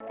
Hey, 0.00 0.06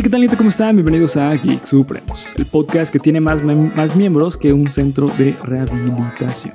¿qué 0.00 0.08
tal, 0.08 0.20
gente? 0.20 0.36
¿Cómo 0.36 0.48
están? 0.48 0.76
Bienvenidos 0.76 1.16
a 1.16 1.32
Geek 1.32 1.64
Supremos, 1.66 2.30
el 2.36 2.46
podcast 2.46 2.92
que 2.92 3.00
tiene 3.00 3.20
más, 3.20 3.42
más 3.42 3.96
miembros 3.96 4.38
que 4.38 4.52
un 4.52 4.70
centro 4.70 5.08
de 5.08 5.36
rehabilitación. 5.42 6.54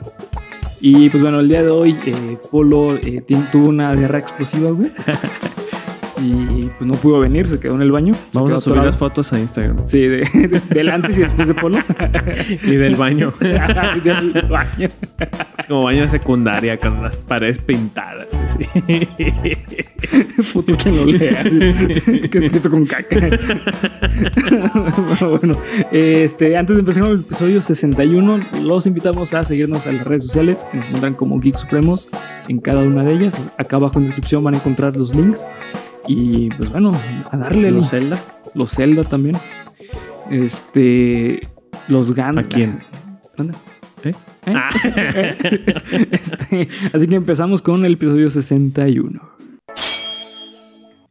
Y 0.79 1.09
pues 1.09 1.21
bueno, 1.21 1.41
el 1.41 1.49
día 1.49 1.61
de 1.61 1.69
hoy, 1.69 1.99
eh, 2.05 2.37
Polo 2.49 2.95
eh, 2.95 3.21
tuvo 3.51 3.67
una 3.67 3.93
guerra 3.93 4.19
explosiva, 4.19 4.71
güey. 4.71 4.91
pues 6.77 6.87
no 6.89 6.93
pudo 6.95 7.19
venir, 7.19 7.47
se 7.47 7.59
quedó 7.59 7.75
en 7.75 7.81
el 7.81 7.91
baño. 7.91 8.13
Vamos 8.33 8.51
a 8.53 8.59
subir 8.59 8.83
las 8.83 8.97
fotos 8.97 9.31
a 9.33 9.39
Instagram. 9.39 9.87
Sí, 9.87 10.01
de, 10.01 10.17
de- 10.17 10.61
del 10.69 10.89
antes 10.89 11.17
y 11.17 11.21
después 11.23 11.47
de 11.47 11.53
Polo. 11.55 11.77
Y 12.63 12.75
del 12.75 12.95
baño. 12.95 13.33
del 13.39 14.41
baño. 14.49 14.89
Es 15.57 15.65
como 15.67 15.83
baño 15.83 16.01
de 16.03 16.09
secundaria 16.09 16.77
con 16.77 17.01
las 17.01 17.15
paredes 17.15 17.57
pintadas. 17.59 18.27
así. 18.43 18.59
Puto 20.53 20.77
que 20.77 20.91
lo 20.91 21.05
lea. 21.05 21.43
que 22.29 22.37
escrito 22.37 22.69
con 22.69 22.85
caca. 22.85 23.17
Pero 24.35 25.29
bueno, 25.39 25.57
este, 25.91 26.55
antes 26.57 26.75
de 26.75 26.79
empezar 26.81 27.03
con 27.03 27.11
el 27.13 27.19
episodio 27.21 27.61
61, 27.61 28.39
los 28.63 28.85
invitamos 28.85 29.33
a 29.33 29.43
seguirnos 29.43 29.85
en 29.87 29.97
las 29.97 30.07
redes 30.07 30.23
sociales, 30.23 30.65
que 30.71 30.77
nos 30.77 30.85
encuentran 30.87 31.13
como 31.15 31.39
Geek 31.39 31.57
Supremos 31.57 32.07
en 32.47 32.59
cada 32.59 32.81
una 32.83 33.03
de 33.03 33.13
ellas. 33.13 33.49
Acá 33.57 33.77
abajo 33.77 33.97
en 33.97 34.03
la 34.03 34.07
descripción 34.09 34.43
van 34.43 34.53
a 34.53 34.57
encontrar 34.57 34.95
los 34.95 35.13
links. 35.15 35.47
Y 36.07 36.49
pues 36.51 36.71
bueno, 36.71 36.93
a 37.31 37.37
darle 37.37 37.71
¿Los 37.71 37.89
Zelda? 37.89 38.19
los 38.53 38.71
Zelda 38.71 39.03
también. 39.03 39.37
Este, 40.31 41.47
los 41.87 42.09
Gundam. 42.09 42.39
¿A 42.39 42.43
quién? 42.43 42.79
¿Dónde? 43.37 43.53
¿Eh? 44.03 44.13
¿Eh? 44.45 44.53
Ah. 44.55 44.69
Este, 46.11 46.67
así 46.93 47.07
que 47.07 47.15
empezamos 47.15 47.61
con 47.61 47.85
el 47.85 47.93
episodio 47.93 48.29
61. 48.29 49.37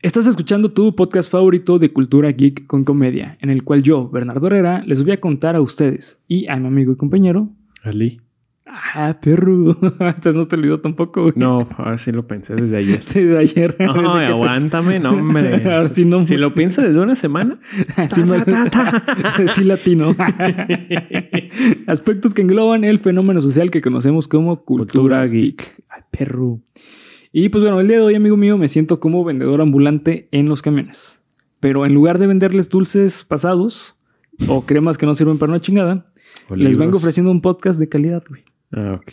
Estás 0.02 0.26
escuchando 0.26 0.70
tu 0.72 0.94
podcast 0.94 1.30
favorito 1.30 1.78
de 1.78 1.92
cultura 1.92 2.30
geek 2.30 2.66
con 2.66 2.84
comedia, 2.84 3.38
en 3.40 3.50
el 3.50 3.64
cual 3.64 3.82
yo, 3.82 4.08
Bernardo 4.08 4.46
Herrera, 4.46 4.82
les 4.86 5.02
voy 5.02 5.12
a 5.12 5.20
contar 5.20 5.56
a 5.56 5.60
ustedes 5.60 6.20
y 6.28 6.46
a 6.46 6.56
mi 6.56 6.68
amigo 6.68 6.92
y 6.92 6.96
compañero. 6.96 7.48
Ali. 7.82 8.20
Ah, 8.94 9.16
perro. 9.20 9.76
Entonces 10.00 10.36
no 10.36 10.46
te 10.46 10.56
olvidó 10.56 10.80
tampoco. 10.80 11.22
güey. 11.22 11.32
No, 11.36 11.66
ahora 11.78 11.96
sí 11.98 12.12
lo 12.12 12.26
pensé 12.26 12.54
desde 12.54 12.76
ayer. 12.76 13.02
Sí, 13.06 13.22
de 13.22 13.38
ayer. 13.38 13.74
No, 13.80 13.92
Desde 13.94 14.02
que 14.20 14.26
te- 14.26 14.32
aguántame, 14.32 15.00
no, 15.00 15.10
hombre. 15.12 15.54
Ahora 15.64 15.88
sí 15.88 16.04
no. 16.04 16.24
Si 16.26 16.36
lo 16.36 16.52
pienso 16.54 16.82
desde 16.82 17.00
una 17.00 17.16
semana. 17.16 17.58
Sí, 18.10 18.22
me- 18.22 18.38
sí 19.54 19.64
latino. 19.64 20.14
Aspectos 21.86 22.34
que 22.34 22.42
engloban 22.42 22.84
el 22.84 22.98
fenómeno 22.98 23.40
social 23.42 23.70
que 23.70 23.80
conocemos 23.80 24.28
como 24.28 24.64
cultura, 24.64 24.92
Cultura 24.92 25.26
geek. 25.26 25.82
Ay, 25.88 26.02
perro. 26.10 26.60
Y 27.32 27.48
pues 27.48 27.62
bueno, 27.62 27.80
el 27.80 27.88
día 27.88 27.96
de 27.98 28.02
hoy, 28.02 28.14
amigo 28.14 28.36
mío, 28.36 28.56
me 28.58 28.68
siento 28.68 29.00
como 29.00 29.24
vendedor 29.24 29.60
ambulante 29.60 30.28
en 30.32 30.48
los 30.48 30.62
camiones. 30.62 31.18
Pero 31.60 31.86
en 31.86 31.94
lugar 31.94 32.18
de 32.18 32.26
venderles 32.26 32.68
dulces 32.68 33.24
pasados 33.24 33.94
o 34.48 34.64
cremas 34.66 34.98
que 34.98 35.06
no 35.06 35.14
sirven 35.14 35.38
para 35.38 35.52
una 35.52 35.60
chingada, 35.60 36.06
les 36.54 36.76
vengo 36.76 36.96
ofreciendo 36.98 37.30
un 37.32 37.40
podcast 37.40 37.78
de 37.80 37.88
calidad, 37.88 38.22
güey. 38.28 38.42
Ah, 38.72 38.98
ok. 39.00 39.12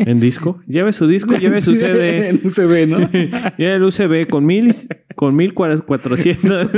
¿En 0.00 0.18
disco? 0.18 0.60
Lleve 0.66 0.92
su 0.92 1.06
disco, 1.06 1.36
lleve 1.36 1.60
su 1.60 1.74
CD. 1.76 2.30
en 2.30 2.40
UCB, 2.44 2.88
¿no? 2.88 2.98
Lleve 3.58 3.74
el 3.74 3.82
USB 3.82 4.28
con 4.28 4.44
mil, 4.46 4.74
con 5.14 5.36
mil 5.36 5.54
cuatrocientos 5.54 6.68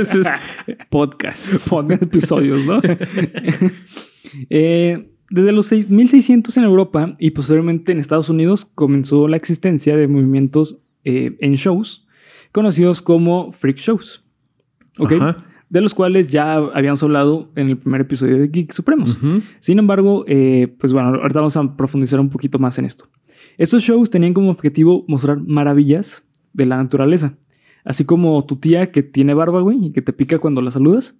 podcast. 0.89 1.67
Pon 1.67 1.91
episodios, 1.91 2.63
¿no? 2.65 2.79
Eh, 4.49 5.09
desde 5.29 5.51
los 5.51 5.65
seis- 5.67 5.89
1600 5.89 6.55
en 6.57 6.63
Europa 6.63 7.13
y 7.19 7.31
posteriormente 7.31 7.91
en 7.91 7.99
Estados 7.99 8.29
Unidos 8.29 8.65
comenzó 8.75 9.27
la 9.27 9.37
existencia 9.37 9.95
de 9.97 10.07
movimientos 10.07 10.77
eh, 11.03 11.35
en 11.39 11.55
shows 11.55 12.05
conocidos 12.51 13.01
como 13.01 13.51
freak 13.51 13.77
shows. 13.77 14.23
¿Ok? 14.99 15.13
Ajá. 15.13 15.45
De 15.75 15.81
los 15.81 15.93
cuales 15.93 16.31
ya 16.31 16.53
habíamos 16.55 17.03
hablado 17.03 17.49
en 17.57 17.67
el 17.67 17.77
primer 17.77 17.99
episodio 17.99 18.37
de 18.37 18.47
Geek 18.47 18.71
Supremos. 18.71 19.17
Sin 19.59 19.77
embargo, 19.77 20.23
eh, 20.25 20.73
pues 20.79 20.93
bueno, 20.93 21.09
ahorita 21.09 21.41
vamos 21.41 21.57
a 21.57 21.75
profundizar 21.75 22.17
un 22.21 22.29
poquito 22.29 22.59
más 22.59 22.77
en 22.79 22.85
esto. 22.85 23.09
Estos 23.57 23.83
shows 23.83 24.09
tenían 24.09 24.33
como 24.33 24.51
objetivo 24.51 25.03
mostrar 25.09 25.37
maravillas 25.41 26.23
de 26.53 26.65
la 26.65 26.77
naturaleza, 26.77 27.33
así 27.83 28.05
como 28.05 28.45
tu 28.45 28.55
tía 28.55 28.89
que 28.93 29.03
tiene 29.03 29.33
barba, 29.33 29.59
güey, 29.59 29.87
y 29.87 29.91
que 29.91 30.01
te 30.01 30.13
pica 30.13 30.39
cuando 30.39 30.61
la 30.61 30.71
saludas. 30.71 31.19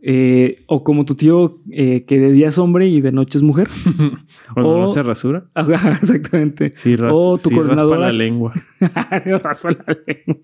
Eh, 0.00 0.62
o 0.66 0.84
como 0.84 1.04
tu 1.04 1.16
tío 1.16 1.58
eh, 1.70 2.04
que 2.06 2.20
de 2.20 2.30
día 2.30 2.48
es 2.48 2.58
hombre 2.58 2.86
y 2.86 3.00
de 3.00 3.10
noche 3.10 3.38
es 3.38 3.42
mujer. 3.42 3.66
O- 4.56 4.78
no 4.82 4.86
se 4.88 5.02
rasura. 5.02 5.46
Ajá, 5.54 5.90
exactamente. 5.90 6.70
Sí, 6.76 6.94
O 7.00 7.36
tu 7.36 7.48
sí 7.48 7.54
raspa 7.58 7.96
la 7.98 8.12
lengua. 8.12 8.52
Raspa 9.42 9.70
la 9.70 9.98
lengua. 10.06 10.40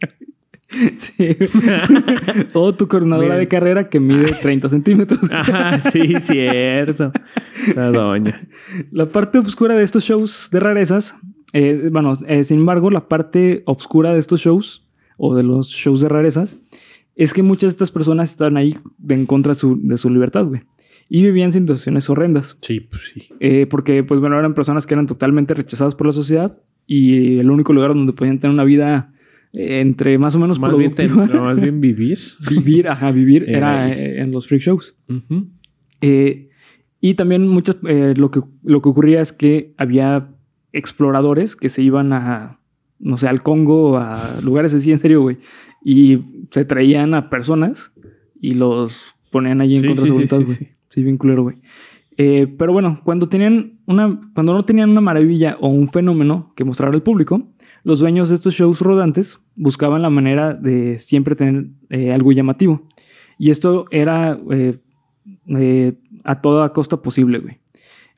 Sí. 0.98 1.36
o 2.52 2.74
tu 2.74 2.88
coordinadora 2.88 3.28
Miren. 3.28 3.40
de 3.40 3.48
carrera 3.48 3.88
que 3.88 4.00
mide 4.00 4.32
30 4.42 4.68
centímetros. 4.68 5.20
Ah, 5.32 5.78
sí, 5.78 6.20
cierto. 6.20 7.12
La 7.74 7.90
doña. 7.90 8.46
La 8.90 9.06
parte 9.06 9.38
oscura 9.38 9.74
de 9.76 9.82
estos 9.82 10.04
shows 10.04 10.50
de 10.52 10.60
rarezas, 10.60 11.16
eh, 11.52 11.88
bueno, 11.90 12.18
eh, 12.26 12.44
sin 12.44 12.58
embargo, 12.58 12.90
la 12.90 13.08
parte 13.08 13.62
oscura 13.66 14.12
de 14.12 14.18
estos 14.18 14.40
shows 14.40 14.86
o 15.16 15.34
de 15.34 15.42
los 15.42 15.68
shows 15.68 16.00
de 16.00 16.08
rarezas 16.08 16.58
es 17.16 17.32
que 17.32 17.42
muchas 17.42 17.70
de 17.70 17.74
estas 17.74 17.90
personas 17.90 18.30
estaban 18.30 18.56
ahí 18.56 18.78
en 19.08 19.26
contra 19.26 19.54
de 19.54 19.58
su, 19.58 19.78
de 19.82 19.98
su 19.98 20.10
libertad, 20.10 20.44
güey. 20.44 20.62
Y 21.08 21.22
vivían 21.22 21.50
situaciones 21.50 22.10
horrendas. 22.10 22.58
Sí, 22.60 22.80
pues 22.80 23.02
sí. 23.14 23.28
Eh, 23.40 23.66
porque, 23.68 24.04
pues 24.04 24.20
bueno, 24.20 24.38
eran 24.38 24.54
personas 24.54 24.86
que 24.86 24.94
eran 24.94 25.06
totalmente 25.06 25.54
rechazadas 25.54 25.94
por 25.94 26.06
la 26.06 26.12
sociedad 26.12 26.60
y 26.86 27.38
el 27.38 27.50
único 27.50 27.72
lugar 27.72 27.94
donde 27.94 28.12
podían 28.12 28.38
tener 28.38 28.52
una 28.52 28.64
vida 28.64 29.10
entre 29.52 30.18
más 30.18 30.34
o 30.34 30.38
menos 30.38 30.58
Más 30.60 30.76
bien, 30.76 30.92
productiva, 30.94 31.26
ten- 31.26 31.36
no, 31.36 31.42
más 31.44 31.60
bien 31.60 31.80
vivir. 31.80 32.18
vivir, 32.50 32.88
ajá, 32.88 33.10
vivir, 33.12 33.44
Era 33.48 33.88
eh, 33.90 34.20
en 34.20 34.30
los 34.32 34.46
freak 34.46 34.62
shows. 34.62 34.94
Eh, 36.00 36.48
y 37.00 37.14
también 37.14 37.46
muchas, 37.48 37.76
eh, 37.88 38.14
lo, 38.16 38.30
que, 38.30 38.40
lo 38.64 38.82
que 38.82 38.88
ocurría 38.88 39.20
es 39.20 39.32
que 39.32 39.72
había 39.76 40.30
exploradores 40.72 41.56
que 41.56 41.68
se 41.68 41.82
iban 41.82 42.12
a, 42.12 42.58
no 42.98 43.16
sé, 43.16 43.28
al 43.28 43.42
Congo, 43.42 43.98
a 43.98 44.38
lugares 44.42 44.74
así, 44.74 44.90
en 44.92 44.98
serio, 44.98 45.22
güey. 45.22 45.38
Y 45.84 46.18
se 46.50 46.64
traían 46.64 47.14
a 47.14 47.30
personas 47.30 47.92
y 48.40 48.54
los 48.54 49.14
ponían 49.30 49.60
allí 49.60 49.76
en 49.76 49.82
Sí, 49.82 49.86
contra 49.88 50.02
de 50.04 50.06
sí, 50.06 50.12
su 50.12 50.14
voluntad, 50.14 50.38
sí, 50.38 50.44
güey. 50.44 50.56
sí. 50.56 50.68
Sí, 50.88 51.02
bien 51.02 51.18
culero, 51.18 51.42
güey. 51.44 51.56
Eh, 52.16 52.52
pero 52.58 52.72
bueno, 52.72 53.00
cuando 53.04 53.28
tenían 53.28 53.78
una, 53.86 54.18
cuando 54.34 54.52
no 54.54 54.64
tenían 54.64 54.90
una 54.90 55.00
maravilla 55.00 55.56
o 55.60 55.68
un 55.68 55.86
fenómeno 55.88 56.52
que 56.56 56.64
mostrar 56.64 56.92
al 56.92 57.02
público, 57.02 57.46
los 57.84 58.00
dueños 58.00 58.28
de 58.28 58.34
estos 58.34 58.54
shows 58.54 58.80
rodantes 58.80 59.38
buscaban 59.56 60.02
la 60.02 60.10
manera 60.10 60.54
de 60.54 60.98
siempre 60.98 61.36
tener 61.36 61.66
eh, 61.90 62.12
algo 62.12 62.32
llamativo. 62.32 62.82
Y 63.38 63.50
esto 63.50 63.86
era 63.90 64.38
eh, 64.50 64.78
eh, 65.48 65.94
a 66.24 66.40
toda 66.40 66.72
costa 66.72 67.00
posible, 67.00 67.38
güey. 67.38 67.58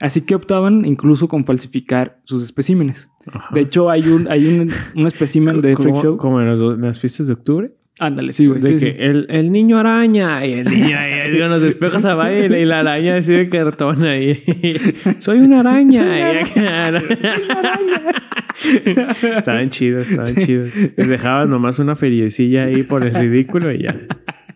Así 0.00 0.22
que 0.22 0.34
optaban 0.34 0.86
incluso 0.86 1.28
con 1.28 1.44
falsificar 1.44 2.20
sus 2.24 2.42
especímenes. 2.42 3.10
Ajá. 3.26 3.54
De 3.54 3.60
hecho, 3.60 3.90
hay 3.90 4.08
un, 4.08 4.28
hay 4.28 4.46
un, 4.46 4.72
un 4.94 5.06
espécimen 5.06 5.60
de 5.60 5.76
Freak 5.76 6.02
Show. 6.02 6.16
como 6.16 6.40
en 6.40 6.80
las 6.80 6.98
fiestas 6.98 7.26
de 7.26 7.34
octubre. 7.34 7.74
Ándale, 8.02 8.32
sí, 8.32 8.46
güey. 8.46 8.60
De 8.62 8.66
sí, 8.68 8.72
que 8.74 8.78
sí. 8.92 8.96
El, 8.98 9.26
el 9.28 9.52
niño 9.52 9.76
araña 9.76 10.44
y 10.46 10.54
el 10.54 10.64
niño 10.66 10.96
ahí 10.98 11.38
con 11.38 11.50
los 11.50 11.62
espejos 11.62 12.02
a 12.06 12.14
baile 12.14 12.60
y 12.62 12.64
la 12.64 12.80
araña 12.80 13.16
así 13.16 13.30
de 13.32 13.48
cartón 13.50 14.02
ahí. 14.04 14.42
Soy 15.20 15.38
una 15.38 15.60
araña. 15.60 16.02
Soy 16.46 16.62
una 16.62 16.96
acá- 16.96 18.24
estaban 19.38 19.68
chidos, 19.70 20.10
estaban 20.10 20.34
chidos. 20.34 20.70
Les 20.96 21.08
dejabas 21.08 21.48
nomás 21.48 21.78
una 21.78 21.94
feriecilla 21.94 22.64
ahí 22.64 22.82
por 22.84 23.04
el 23.06 23.14
ridículo 23.14 23.70
y 23.72 23.82
ya. 23.82 24.00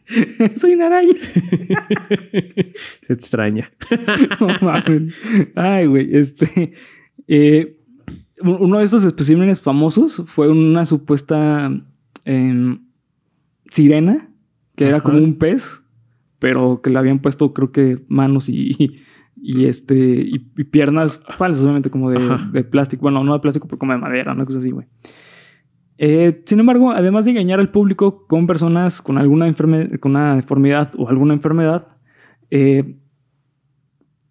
Soy 0.57 0.73
una 0.75 0.87
araña. 0.87 1.13
Se 3.07 3.13
extraña. 3.13 3.71
Ay, 5.55 5.87
güey. 5.87 6.17
Este. 6.17 6.73
eh, 7.29 7.77
uno 8.41 8.79
de 8.79 8.85
estos 8.85 9.05
especímenes 9.05 9.61
famosos 9.61 10.23
fue 10.27 10.49
una 10.51 10.85
supuesta 10.85 11.71
em, 12.25 12.79
sirena, 13.71 14.31
que 14.77 14.87
era 14.87 14.97
Ajá. 14.97 15.05
como 15.05 15.19
un 15.19 15.37
pez, 15.39 15.83
pero 16.39 16.81
que 16.83 16.91
le 16.91 16.99
habían 16.99 17.21
puesto, 17.21 17.53
creo 17.55 17.73
que, 17.73 18.05
manos 18.09 18.49
y, 18.49 19.01
y 19.37 19.65
este. 19.67 19.95
Y, 19.97 20.51
y 20.57 20.65
piernas 20.65 21.21
falsas, 21.29 21.63
obviamente, 21.65 21.91
como 21.91 22.11
de 22.11 22.65
plástico. 22.65 23.03
Bueno, 23.03 23.25
no 23.25 23.33
de 23.35 23.41
plástico, 23.41 23.67
pero 23.69 23.79
como 23.79 23.93
de 23.93 23.99
madera, 23.99 24.33
una 24.33 24.45
cosa 24.45 24.59
así, 24.59 24.71
güey. 24.71 24.87
Eh, 25.97 26.43
sin 26.45 26.59
embargo, 26.59 26.91
además 26.91 27.25
de 27.25 27.31
engañar 27.31 27.61
al 27.61 27.71
público 27.71 28.27
con 28.27 28.49
personas 28.49 29.01
con 29.01 29.17
alguna 29.17 29.47
enferme- 29.49 29.99
con 30.01 30.11
una 30.11 30.35
deformidad 30.35 30.91
o 30.99 31.09
alguna 31.09 31.35
enfermedad, 31.35 31.97
eh, 32.51 32.97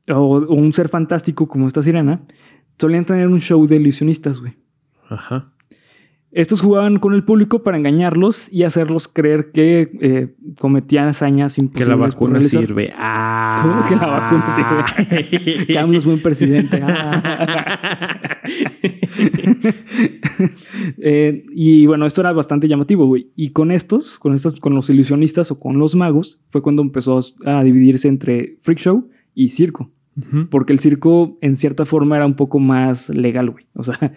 o, 0.09 0.38
o 0.39 0.53
un 0.56 0.74
ser 0.74 0.89
fantástico 0.89 1.47
como 1.47 1.68
esta 1.68 1.81
sirena, 1.81 2.21
solían 2.77 3.06
tener 3.06 3.29
un 3.29 3.39
show 3.39 3.65
de 3.65 3.77
ilusionistas, 3.77 4.41
güey. 4.41 4.57
Ajá. 5.09 5.52
Estos 6.33 6.62
jugaban 6.62 6.97
con 6.97 7.13
el 7.13 7.24
público 7.24 7.62
para 7.62 7.77
engañarlos 7.77 8.51
y 8.51 8.63
hacerlos 8.63 9.07
creer 9.07 9.51
que 9.51 9.91
eh, 10.01 10.33
cometían 10.59 11.07
hazañas 11.07 11.56
Que 11.56 11.62
imposibles. 11.62 11.88
la 11.89 11.95
por 11.97 12.07
vacuna 12.09 12.33
realizar. 12.33 12.62
sirve. 12.62 12.94
Ah. 12.97 13.59
¿Cómo 13.62 13.88
que 13.88 13.95
la 13.95 14.07
vacuna 14.07 14.50
sirve? 14.50 15.65
que 15.68 15.97
es 15.97 16.06
buen 16.06 16.21
presidente. 16.21 16.80
Ah. 16.81 18.19
Eh, 20.97 21.45
y 21.53 21.85
bueno, 21.85 22.06
esto 22.06 22.21
era 22.21 22.33
bastante 22.33 22.68
llamativo, 22.68 23.06
güey. 23.06 23.31
Y 23.36 23.51
con 23.51 23.71
estos, 23.71 24.18
con 24.19 24.33
estos, 24.33 24.59
con 24.59 24.74
los 24.75 24.89
ilusionistas 24.89 25.51
o 25.51 25.59
con 25.59 25.77
los 25.79 25.95
magos, 25.95 26.41
fue 26.50 26.62
cuando 26.62 26.81
empezó 26.81 27.19
a 27.45 27.63
dividirse 27.63 28.07
entre 28.07 28.57
freak 28.62 28.79
show 28.79 29.09
y 29.33 29.50
circo. 29.50 29.89
Porque 30.51 30.74
el 30.74 30.79
circo, 30.79 31.38
en 31.41 31.56
cierta 31.56 31.86
forma, 31.86 32.18
era 32.18 32.25
un 32.25 32.36
poco 32.36 32.59
más 32.59 33.09
legal, 33.09 33.50
güey. 33.50 33.65
O 33.74 33.83
sea, 33.83 34.13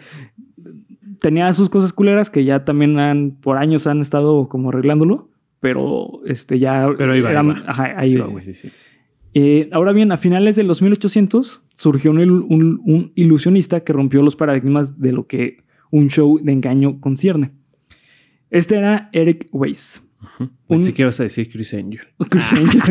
tenía 1.21 1.53
sus 1.53 1.69
cosas 1.71 1.93
culeras 1.93 2.31
que 2.31 2.45
ya 2.45 2.65
también 2.65 2.99
han, 2.99 3.33
por 3.33 3.57
años 3.59 3.87
han 3.87 4.01
estado 4.01 4.49
como 4.49 4.69
arreglándolo. 4.71 5.29
Pero 5.61 6.21
este 6.27 6.59
ya. 6.59 6.89
Pero 6.99 7.13
ahí 7.15 7.21
va, 7.21 7.29
ahí 7.31 7.35
eran- 7.35 7.49
va. 7.51 7.63
Ajá, 7.67 7.95
ahí 7.97 8.13
Sí, 8.13 8.19
va, 8.19 8.27
sí, 8.27 8.33
güey. 8.33 8.45
sí, 8.45 8.55
sí. 8.55 8.69
Eh, 9.35 9.69
ahora 9.73 9.93
bien, 9.93 10.13
a 10.13 10.17
finales 10.17 10.55
de 10.57 10.63
los 10.63 10.81
1800 10.83 11.63
surgió 11.77 12.11
un- 12.11 12.47
un 12.85 13.13
ilusionista 13.15 13.81
que 13.81 13.93
rompió 13.93 14.23
los 14.23 14.37
paradigmas 14.37 15.01
de 15.01 15.13
lo 15.13 15.27
que 15.27 15.59
un 15.91 16.09
show 16.09 16.39
de 16.43 16.53
engaño 16.53 17.01
concierne. 17.01 17.53
Este 18.51 18.77
era 18.77 19.09
Eric 19.13 19.49
Weiss. 19.53 20.06
Un- 20.39 20.51
Pensé 20.69 20.93
que 20.95 21.03
ibas 21.03 21.19
a 21.21 21.23
decir 21.25 21.49
Chris 21.51 21.73
Angel. 21.75 22.01
Chris 22.31 22.53
Angel. 22.53 22.83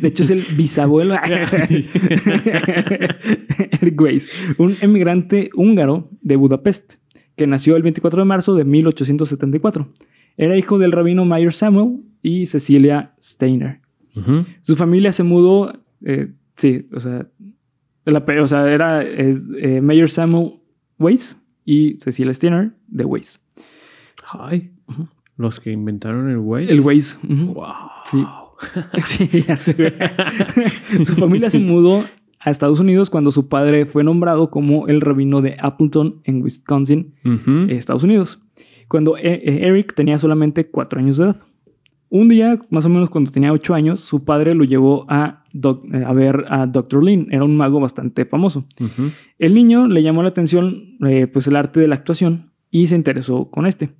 de 0.00 0.08
hecho, 0.08 0.22
es 0.24 0.30
el 0.30 0.42
bisabuelo. 0.56 1.14
Eric 3.80 4.00
Weiss, 4.00 4.28
un 4.58 4.74
emigrante 4.80 5.50
húngaro 5.54 6.10
de 6.22 6.36
Budapest, 6.36 6.94
que 7.36 7.46
nació 7.46 7.76
el 7.76 7.82
24 7.82 8.20
de 8.22 8.24
marzo 8.24 8.54
de 8.54 8.64
1874. 8.64 9.92
Era 10.36 10.56
hijo 10.56 10.78
del 10.78 10.92
rabino 10.92 11.24
Meyer 11.24 11.52
Samuel 11.52 12.00
y 12.22 12.46
Cecilia 12.46 13.14
Steiner. 13.22 13.80
Su 14.62 14.76
familia 14.76 15.10
se 15.12 15.24
mudó, 15.24 15.72
eh, 16.04 16.32
sí, 16.56 16.86
o 16.92 17.00
sea, 17.00 17.26
la 18.04 18.18
o 18.40 18.46
sea 18.46 18.70
era 18.72 19.02
es, 19.02 19.48
eh, 19.60 19.80
Mayor 19.80 20.08
Samuel 20.08 20.60
Weiss 21.00 21.36
y 21.64 21.94
Cecilia 22.00 22.32
Steiner 22.32 22.72
de 22.86 23.04
Weiss. 23.04 23.40
Ay. 24.32 24.70
Los 25.36 25.60
que 25.60 25.72
inventaron 25.72 26.30
el 26.30 26.38
güey. 26.38 26.68
El 26.70 26.80
ujú. 26.80 27.54
Wow. 27.54 27.66
Sí. 28.10 28.24
Sí, 29.02 29.42
ya 29.46 29.56
se 29.56 29.72
ve. 29.74 29.94
su 31.04 31.14
familia 31.16 31.50
se 31.50 31.58
mudó 31.58 32.04
a 32.40 32.50
Estados 32.50 32.78
Unidos 32.80 33.10
cuando 33.10 33.30
su 33.30 33.48
padre 33.48 33.84
fue 33.84 34.04
nombrado 34.04 34.50
como 34.50 34.86
el 34.86 35.00
rabino 35.00 35.42
de 35.42 35.56
Appleton 35.60 36.20
en 36.24 36.42
Wisconsin. 36.42 37.14
Estados 37.70 38.04
Unidos, 38.04 38.38
cuando 38.88 39.16
E- 39.18 39.22
eh, 39.34 39.66
Eric 39.66 39.94
tenía 39.94 40.18
solamente 40.18 40.68
cuatro 40.70 41.00
años 41.00 41.16
de 41.18 41.24
edad. 41.24 41.36
Un 42.10 42.28
día, 42.28 42.58
más 42.70 42.84
o 42.84 42.88
menos 42.88 43.10
cuando 43.10 43.32
tenía 43.32 43.52
ocho 43.52 43.74
años, 43.74 43.98
su 44.00 44.24
padre 44.24 44.54
lo 44.54 44.62
llevó 44.64 45.04
a, 45.08 45.42
eh, 45.52 46.04
a 46.06 46.12
ver 46.12 46.44
a 46.48 46.66
Dr. 46.66 47.02
Lin. 47.02 47.26
Era 47.32 47.42
un 47.44 47.56
mago 47.56 47.80
bastante 47.80 48.24
famoso. 48.24 48.66
El 49.38 49.52
niño 49.54 49.88
le 49.88 50.02
llamó 50.02 50.22
la 50.22 50.28
atención 50.28 50.96
eh, 51.04 51.26
pues 51.26 51.48
el 51.48 51.56
arte 51.56 51.80
de 51.80 51.88
la 51.88 51.96
actuación 51.96 52.52
y 52.70 52.86
se 52.86 52.94
interesó 52.94 53.50
con 53.50 53.66
este. 53.66 53.90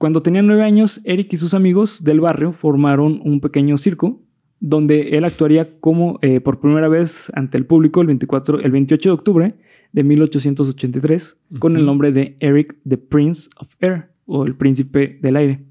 Cuando 0.00 0.22
tenía 0.22 0.40
nueve 0.40 0.62
años, 0.62 1.02
Eric 1.04 1.34
y 1.34 1.36
sus 1.36 1.52
amigos 1.52 2.02
del 2.02 2.20
barrio 2.20 2.54
formaron 2.54 3.20
un 3.22 3.38
pequeño 3.42 3.76
circo 3.76 4.22
donde 4.58 5.10
él 5.18 5.26
actuaría 5.26 5.78
como 5.78 6.18
eh, 6.22 6.40
por 6.40 6.58
primera 6.58 6.88
vez 6.88 7.30
ante 7.34 7.58
el 7.58 7.66
público 7.66 8.00
el, 8.00 8.06
24, 8.06 8.60
el 8.60 8.70
28 8.70 9.10
de 9.10 9.12
octubre 9.12 9.54
de 9.92 10.02
1883 10.02 11.36
con 11.58 11.76
el 11.76 11.84
nombre 11.84 12.12
de 12.12 12.38
Eric 12.40 12.78
the 12.88 12.96
Prince 12.96 13.50
of 13.58 13.74
Air 13.80 14.08
o 14.24 14.46
el 14.46 14.56
príncipe 14.56 15.18
del 15.20 15.36
aire, 15.36 15.66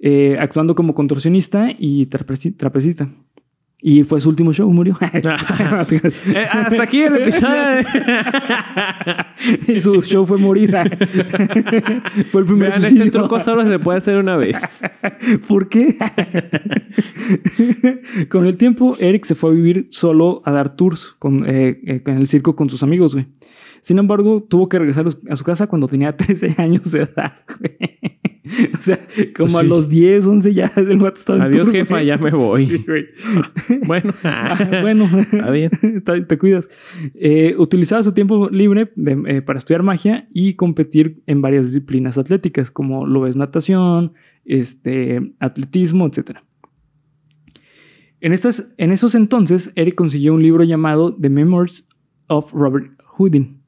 eh, 0.00 0.36
actuando 0.40 0.74
como 0.74 0.92
contorsionista 0.96 1.70
y 1.78 2.06
trapeci- 2.06 2.56
trapecista. 2.56 3.08
Y 3.86 4.02
fue 4.02 4.18
su 4.18 4.30
último 4.30 4.50
show, 4.50 4.72
murió. 4.72 4.96
Eh, 5.04 6.46
hasta 6.50 6.82
aquí 6.82 7.02
el 7.02 7.16
episodio. 7.16 7.86
y 9.68 9.78
su 9.78 10.00
show 10.00 10.24
fue 10.24 10.38
morir. 10.38 10.74
fue 12.30 12.40
el 12.40 12.46
primer 12.46 12.70
Vean, 12.70 12.80
suicidio. 12.80 13.04
este 13.04 13.18
truco 13.18 13.40
solo 13.40 13.68
se 13.68 13.78
puede 13.78 13.98
hacer 13.98 14.16
una 14.16 14.38
vez. 14.38 14.58
¿Por 15.46 15.68
qué? 15.68 15.98
con 18.30 18.46
el 18.46 18.56
tiempo, 18.56 18.96
Eric 18.98 19.26
se 19.26 19.34
fue 19.34 19.50
a 19.50 19.52
vivir 19.52 19.86
solo 19.90 20.40
a 20.46 20.50
dar 20.50 20.76
tours 20.76 21.14
con, 21.18 21.44
eh, 21.46 21.78
eh, 21.84 22.02
en 22.06 22.16
el 22.16 22.26
circo 22.26 22.56
con 22.56 22.70
sus 22.70 22.82
amigos, 22.82 23.12
güey. 23.12 23.26
Sin 23.82 23.98
embargo, 23.98 24.42
tuvo 24.42 24.66
que 24.70 24.78
regresar 24.78 25.04
a 25.28 25.36
su 25.36 25.44
casa 25.44 25.66
cuando 25.66 25.88
tenía 25.88 26.16
13 26.16 26.54
años 26.56 26.90
de 26.90 27.02
edad, 27.02 27.34
güey. 27.58 28.33
O 28.78 28.82
sea, 28.82 28.98
como 29.34 29.52
Pues 29.52 29.54
a 29.54 29.62
los 29.62 29.88
10, 29.88 30.26
11 30.26 30.52
ya 30.54 30.70
el 30.76 30.98
vato 30.98 31.18
estaba 31.18 31.38
en 31.38 31.44
Adiós, 31.54 31.70
jefa, 31.70 32.02
ya 32.02 32.18
me 32.18 32.30
voy. 32.32 32.66
Sí, 32.66 32.84
güey. 32.86 33.06
Bueno. 33.86 34.12
Ah, 34.22 34.80
bueno, 34.82 35.04
Está 35.18 35.50
bien. 35.50 35.70
Está- 35.96 36.26
te 36.26 36.38
cuidas. 36.38 36.68
Eh, 37.14 37.54
utilizaba 37.58 38.02
su 38.02 38.12
tiempo 38.12 38.50
libre 38.50 38.92
de- 38.96 39.22
eh, 39.36 39.42
para 39.42 39.58
estudiar 39.58 39.82
magia 39.82 40.28
y 40.32 40.54
competir 40.54 41.22
en 41.26 41.40
varias 41.40 41.66
disciplinas 41.66 42.18
atléticas, 42.18 42.70
como 42.70 43.06
lo 43.06 43.26
es 43.26 43.34
natación, 43.36 44.12
este, 44.44 45.34
atletismo, 45.40 46.06
etc. 46.06 46.38
En, 48.20 48.32
estas, 48.32 48.72
en 48.78 48.92
esos 48.92 49.14
entonces, 49.14 49.72
Eric 49.76 49.94
consiguió 49.94 50.34
un 50.34 50.42
libro 50.42 50.64
llamado 50.64 51.14
The 51.14 51.28
Memoirs 51.30 51.86
of 52.28 52.52
Robert 52.52 52.92
Houdin. 53.18 53.60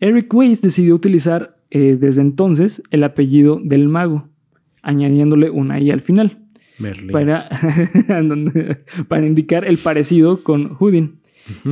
Eric 0.00 0.32
Weiss 0.32 0.62
decidió 0.62 0.94
utilizar 0.94 1.57
eh, 1.70 1.96
desde 2.00 2.20
entonces 2.22 2.82
el 2.90 3.04
apellido 3.04 3.60
del 3.62 3.88
mago, 3.88 4.26
añadiéndole 4.82 5.50
una 5.50 5.78
I 5.80 5.90
al 5.90 6.00
final 6.00 6.38
Merlin. 6.78 7.10
para, 7.10 7.48
para 9.08 9.26
indicar 9.26 9.64
el 9.66 9.78
parecido 9.78 10.42
con 10.42 10.74
Houdin 10.74 11.18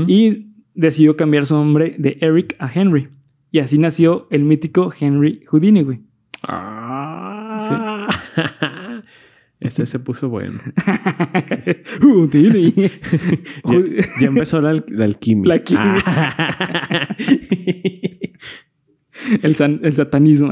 y 0.07 0.47
decidió 0.75 1.17
cambiar 1.17 1.47
su 1.47 1.55
nombre 1.55 1.95
de 1.99 2.19
Eric 2.21 2.57
a 2.59 2.71
Henry. 2.73 3.09
Y 3.53 3.59
así 3.61 3.79
nació 3.79 4.27
el 4.31 4.45
mítico 4.45 4.93
Henry 4.99 5.43
Houdini, 5.47 5.83
güey. 5.83 6.01
Ah. 6.47 8.09
Este 9.59 9.87
se 9.87 9.99
puso 9.99 10.29
bueno. 10.29 10.61
Houdini. 12.03 12.75
Ya, 14.21 14.27
empezó 14.27 14.61
la, 14.61 14.69
al- 14.71 14.85
la 14.91 15.07
alquimia. 15.07 15.49
La 15.49 15.55
alquimia. 15.55 15.95
Ah. 16.07 17.17
El, 19.43 19.57
san- 19.57 19.81
el 19.83 19.93
satanismo. 19.93 20.51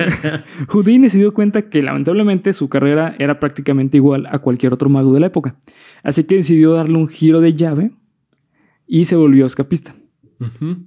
Houdini 0.68 1.08
se 1.10 1.18
dio 1.18 1.32
cuenta 1.34 1.62
que 1.68 1.82
lamentablemente 1.82 2.52
su 2.52 2.68
carrera 2.68 3.14
era 3.18 3.40
prácticamente 3.40 3.96
igual 3.96 4.26
a 4.30 4.38
cualquier 4.40 4.72
otro 4.72 4.88
mago 4.88 5.12
de 5.12 5.20
la 5.20 5.26
época. 5.26 5.56
Así 6.02 6.24
que 6.24 6.36
decidió 6.36 6.72
darle 6.74 6.96
un 6.96 7.08
giro 7.08 7.40
de 7.40 7.54
llave 7.54 7.90
y 8.86 9.04
se 9.04 9.16
volvió 9.16 9.46
escapista. 9.46 9.94
Ujú. 10.40 10.78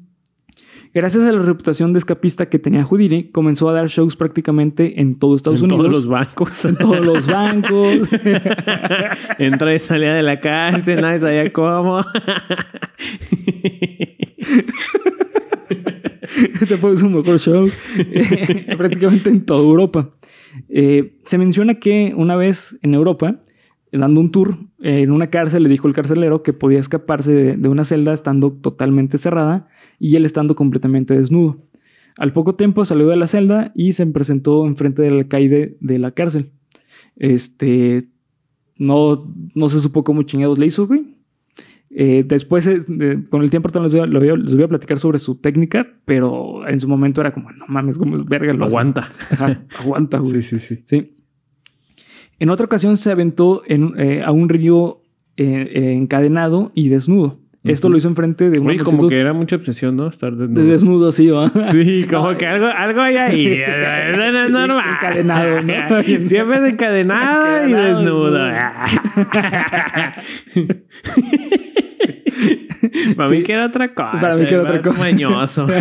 Gracias 0.95 1.23
a 1.23 1.31
la 1.31 1.41
reputación 1.41 1.91
de 1.91 1.97
escapista 1.97 2.49
que 2.49 2.59
tenía 2.59 2.83
Houdini, 2.83 3.23
comenzó 3.31 3.67
a 3.67 3.73
dar 3.73 3.87
shows 3.87 4.15
prácticamente 4.15 5.01
en 5.01 5.17
todo 5.17 5.35
Estados 5.35 5.63
en 5.63 5.73
Unidos. 5.73 5.85
todos 5.87 5.95
los 6.03 6.07
bancos. 6.07 6.65
en 6.65 6.75
todos 6.75 7.03
los 7.03 7.25
bancos. 7.27 8.09
Entra 9.39 9.73
y 9.73 9.79
salía 9.79 10.13
de 10.13 10.21
la 10.21 10.39
cárcel, 10.39 11.01
nadie 11.01 11.17
sabía 11.17 11.51
cómo. 11.51 12.05
Ese 16.61 16.77
fue 16.77 16.95
su 16.97 17.09
mejor 17.09 17.39
show. 17.39 17.69
prácticamente 18.77 19.29
en 19.29 19.45
toda 19.45 19.61
Europa. 19.61 20.09
Eh, 20.69 21.17
se 21.25 21.37
menciona 21.37 21.75
que 21.75 22.13
una 22.15 22.35
vez 22.35 22.77
en 22.81 22.93
Europa, 22.93 23.39
dando 23.91 24.21
un 24.21 24.31
tour 24.31 24.57
eh, 24.81 25.01
en 25.01 25.11
una 25.11 25.29
cárcel, 25.29 25.63
le 25.63 25.69
dijo 25.69 25.87
el 25.87 25.93
carcelero 25.93 26.43
que 26.43 26.53
podía 26.53 26.79
escaparse 26.79 27.33
de, 27.33 27.57
de 27.57 27.69
una 27.69 27.83
celda 27.83 28.13
estando 28.13 28.51
totalmente 28.53 29.17
cerrada 29.17 29.67
y 29.99 30.15
él 30.15 30.25
estando 30.25 30.55
completamente 30.55 31.17
desnudo. 31.17 31.63
Al 32.17 32.31
poco 32.31 32.55
tiempo 32.55 32.85
salió 32.85 33.07
de 33.07 33.15
la 33.15 33.27
celda 33.27 33.71
y 33.75 33.93
se 33.93 34.05
presentó 34.05 34.67
enfrente 34.67 35.01
del 35.01 35.17
alcaide 35.17 35.77
de 35.79 35.99
la 35.99 36.11
cárcel. 36.11 36.51
Este. 37.15 38.09
No, 38.77 39.31
no 39.55 39.69
se 39.69 39.79
supo 39.79 40.03
cómo 40.03 40.23
chingados 40.23 40.59
le 40.59 40.65
hizo, 40.65 40.87
güey. 40.87 41.12
Eh, 41.95 42.23
después, 42.25 42.65
eh, 42.67 42.79
de- 42.87 43.23
con 43.29 43.43
el 43.43 43.49
tiempo, 43.51 43.69
les 43.81 43.91
voy, 43.91 44.01
a, 44.01 44.05
lo 44.07 44.19
voy 44.19 44.63
a- 44.63 44.67
platicar 44.67 44.97
sobre 44.99 45.19
su 45.19 45.35
técnica, 45.35 45.87
pero 46.05 46.67
en 46.67 46.79
su 46.79 46.87
momento 46.87 47.21
era 47.21 47.31
como, 47.31 47.51
no 47.51 47.65
mames, 47.67 47.97
como 47.99 48.15
es 48.17 48.25
verga 48.25 48.51
lo 48.53 48.65
hace". 48.65 48.73
Aguanta. 48.75 49.09
Ajá, 49.31 49.61
aguanta, 49.79 50.17
güey. 50.17 50.31
Sí, 50.41 50.41
sí, 50.41 50.59
sí. 50.59 50.81
Sí. 50.85 51.11
En 52.39 52.49
otra 52.49 52.65
ocasión 52.65 52.97
se 52.97 53.11
aventó 53.11 53.61
en, 53.67 53.93
eh, 53.97 54.23
a 54.25 54.31
un 54.31 54.49
río 54.49 55.01
eh, 55.37 55.93
encadenado 55.97 56.71
y 56.75 56.89
desnudo. 56.89 57.37
Esto 57.63 57.87
lo 57.87 57.95
hizo 57.95 58.09
enfrente 58.09 58.49
de 58.49 58.59
una 58.59 58.71
Oye, 58.71 58.79
como 58.83 59.07
que 59.07 59.17
era 59.17 59.31
mucha 59.31 59.55
obsesión, 59.55 59.95
¿no? 59.95 60.07
Estar 60.09 60.35
de 60.35 60.47
desnudo. 60.47 60.67
desnudo, 60.69 61.11
sí, 61.13 61.29
¿va? 61.29 61.49
Sí, 61.71 62.05
como 62.09 62.31
No, 62.33 62.37
que 62.37 62.45
algo, 62.45 62.65
algo 62.65 62.99
hay 63.01 63.15
ahí. 63.15 63.45
Sí. 63.55 63.61
Eso 63.61 63.71
no 64.33 64.43
es 64.43 64.51
normal. 64.51 64.89
Encadenado, 64.95 65.61
¿no? 65.61 66.03
Siempre 66.03 66.57
es 66.67 66.73
encadenado 66.73 67.65
y 67.65 67.71
Encadenado, 67.71 68.03
desnudo. 68.03 68.37
Para 73.15 73.29
Sí. 73.29 73.35
mí 73.37 73.43
que 73.43 73.53
era 73.53 73.65
otra 73.67 73.93
cosa. 73.93 74.19
Para 74.19 74.35
mí 74.37 74.45
que 74.45 74.53
era 74.53 74.63
otra 74.63 74.81
cosa. 74.81 75.03
Mañoso. 75.03 75.65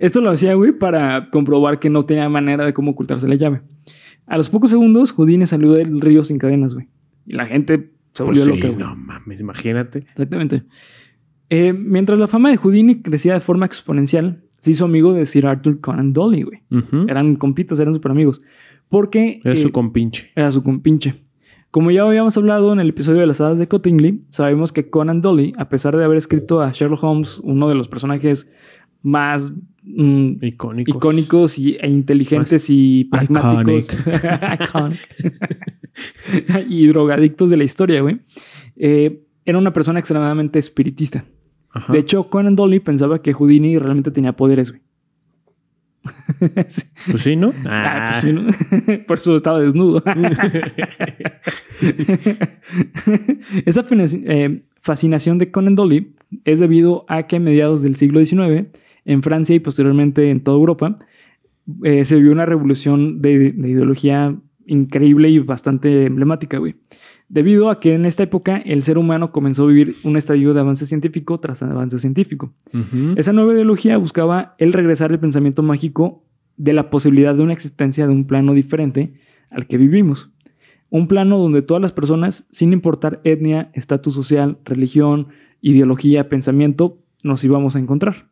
Esto 0.00 0.20
lo 0.20 0.30
hacía, 0.30 0.54
güey, 0.54 0.72
para 0.72 1.30
comprobar 1.30 1.78
que 1.78 1.88
no 1.88 2.04
tenía 2.04 2.28
manera 2.28 2.64
de 2.66 2.74
cómo 2.74 2.90
ocultarse 2.90 3.26
la 3.28 3.34
llave. 3.36 3.62
A 4.26 4.36
los 4.36 4.50
pocos 4.50 4.68
segundos, 4.70 5.12
Houdini 5.12 5.46
salió 5.46 5.72
del 5.72 6.00
río 6.02 6.22
sin 6.22 6.38
cadenas, 6.38 6.74
güey. 6.74 6.88
Y 7.26 7.34
la 7.34 7.46
gente 7.46 7.90
se 8.12 8.22
volvió 8.22 8.44
Pues 8.44 8.56
sí, 8.56 8.62
loca. 8.62 8.74
güey. 8.74 8.86
no 8.88 8.94
mames, 8.96 9.40
imagínate. 9.40 10.00
Exactamente. 10.00 10.62
Eh, 11.48 11.72
mientras 11.72 12.18
la 12.18 12.26
fama 12.26 12.50
de 12.50 12.58
Houdini 12.58 13.00
crecía 13.00 13.32
de 13.34 13.40
forma 13.40 13.64
exponencial, 13.64 14.42
se 14.58 14.72
hizo 14.72 14.84
amigo 14.84 15.14
de 15.14 15.24
Sir 15.24 15.46
Arthur 15.46 15.80
Conan 15.80 16.12
Doyle, 16.12 16.44
güey. 16.44 16.62
Eran 17.08 17.36
compitas, 17.36 17.80
eran 17.80 17.94
super 17.94 18.10
amigos. 18.10 18.42
Porque 18.90 19.40
Era 19.44 19.54
eh, 19.54 19.56
su 19.56 19.70
compinche. 19.70 20.30
era 20.34 20.50
su 20.50 20.62
compinche. 20.62 21.14
Como 21.70 21.90
ya 21.90 22.02
habíamos 22.02 22.36
hablado 22.36 22.72
en 22.72 22.80
el 22.80 22.88
episodio 22.88 23.20
de 23.20 23.26
las 23.26 23.40
hadas 23.40 23.58
de 23.58 23.68
Cottingley, 23.68 24.20
sabemos 24.30 24.72
que 24.72 24.88
Conan 24.88 25.20
Doyle, 25.20 25.52
a 25.58 25.68
pesar 25.68 25.96
de 25.96 26.04
haber 26.04 26.16
escrito 26.16 26.62
a 26.62 26.72
Sherlock 26.72 27.02
Holmes, 27.04 27.40
uno 27.40 27.68
de 27.68 27.74
los 27.74 27.88
personajes 27.88 28.50
más 29.02 29.52
mm, 29.82 30.44
Icónico. 30.44 30.96
icónicos 30.96 31.58
y, 31.58 31.76
e 31.76 31.88
inteligentes 31.88 32.66
y 32.70 33.04
pragmáticos 33.04 33.88
y 36.68 36.86
drogadictos 36.86 37.50
de 37.50 37.56
la 37.58 37.64
historia, 37.64 38.00
güey, 38.00 38.18
eh, 38.76 39.24
era 39.44 39.58
una 39.58 39.72
persona 39.72 39.98
extremadamente 39.98 40.58
espiritista. 40.58 41.26
Ajá. 41.70 41.92
De 41.92 41.98
hecho, 41.98 42.30
Conan 42.30 42.56
Doyle 42.56 42.80
pensaba 42.80 43.20
que 43.20 43.34
Houdini 43.34 43.78
realmente 43.78 44.10
tenía 44.10 44.34
poderes, 44.34 44.70
güey. 44.70 44.82
Sí. 46.68 46.82
Pues 47.10 47.22
sí, 47.22 47.36
¿no? 47.36 47.52
Ah, 47.64 48.04
pues 48.08 48.16
sí, 48.20 48.32
¿no? 48.32 48.46
Por 49.06 49.18
eso 49.18 49.36
estaba 49.36 49.60
desnudo. 49.60 50.02
Esa 53.64 53.84
eh, 53.90 54.62
fascinación 54.80 55.38
de 55.38 55.50
Conan 55.50 55.74
Doyle 55.74 56.12
es 56.44 56.60
debido 56.60 57.04
a 57.08 57.26
que 57.26 57.36
a 57.36 57.40
mediados 57.40 57.82
del 57.82 57.96
siglo 57.96 58.24
XIX, 58.24 58.68
en 59.04 59.22
Francia 59.22 59.56
y 59.56 59.60
posteriormente 59.60 60.30
en 60.30 60.42
toda 60.42 60.58
Europa, 60.58 60.96
eh, 61.82 62.04
se 62.04 62.16
vio 62.16 62.32
una 62.32 62.46
revolución 62.46 63.22
de, 63.22 63.52
de 63.52 63.68
ideología 63.68 64.36
increíble 64.68 65.28
y 65.30 65.38
bastante 65.40 66.06
emblemática, 66.06 66.58
güey. 66.58 66.76
Debido 67.28 67.68
a 67.68 67.80
que 67.80 67.94
en 67.94 68.06
esta 68.06 68.22
época 68.22 68.56
el 68.58 68.82
ser 68.82 68.96
humano 68.96 69.32
comenzó 69.32 69.64
a 69.64 69.66
vivir 69.66 69.96
un 70.04 70.16
estadio 70.16 70.54
de 70.54 70.60
avance 70.60 70.86
científico 70.86 71.40
tras 71.40 71.62
avance 71.62 71.98
científico. 71.98 72.54
Esa 73.16 73.32
nueva 73.32 73.52
ideología 73.52 73.98
buscaba 73.98 74.54
el 74.58 74.72
regresar 74.72 75.10
el 75.10 75.18
pensamiento 75.18 75.62
mágico 75.62 76.24
de 76.56 76.72
la 76.72 76.90
posibilidad 76.90 77.34
de 77.34 77.42
una 77.42 77.52
existencia 77.52 78.06
de 78.06 78.12
un 78.12 78.26
plano 78.26 78.54
diferente 78.54 79.14
al 79.50 79.66
que 79.66 79.76
vivimos. 79.76 80.30
Un 80.90 81.06
plano 81.06 81.38
donde 81.38 81.60
todas 81.60 81.82
las 81.82 81.92
personas, 81.92 82.46
sin 82.50 82.72
importar 82.72 83.20
etnia, 83.24 83.70
estatus 83.74 84.14
social, 84.14 84.58
religión, 84.64 85.28
ideología, 85.60 86.30
pensamiento, 86.30 86.98
nos 87.22 87.44
íbamos 87.44 87.76
a 87.76 87.78
encontrar. 87.78 88.28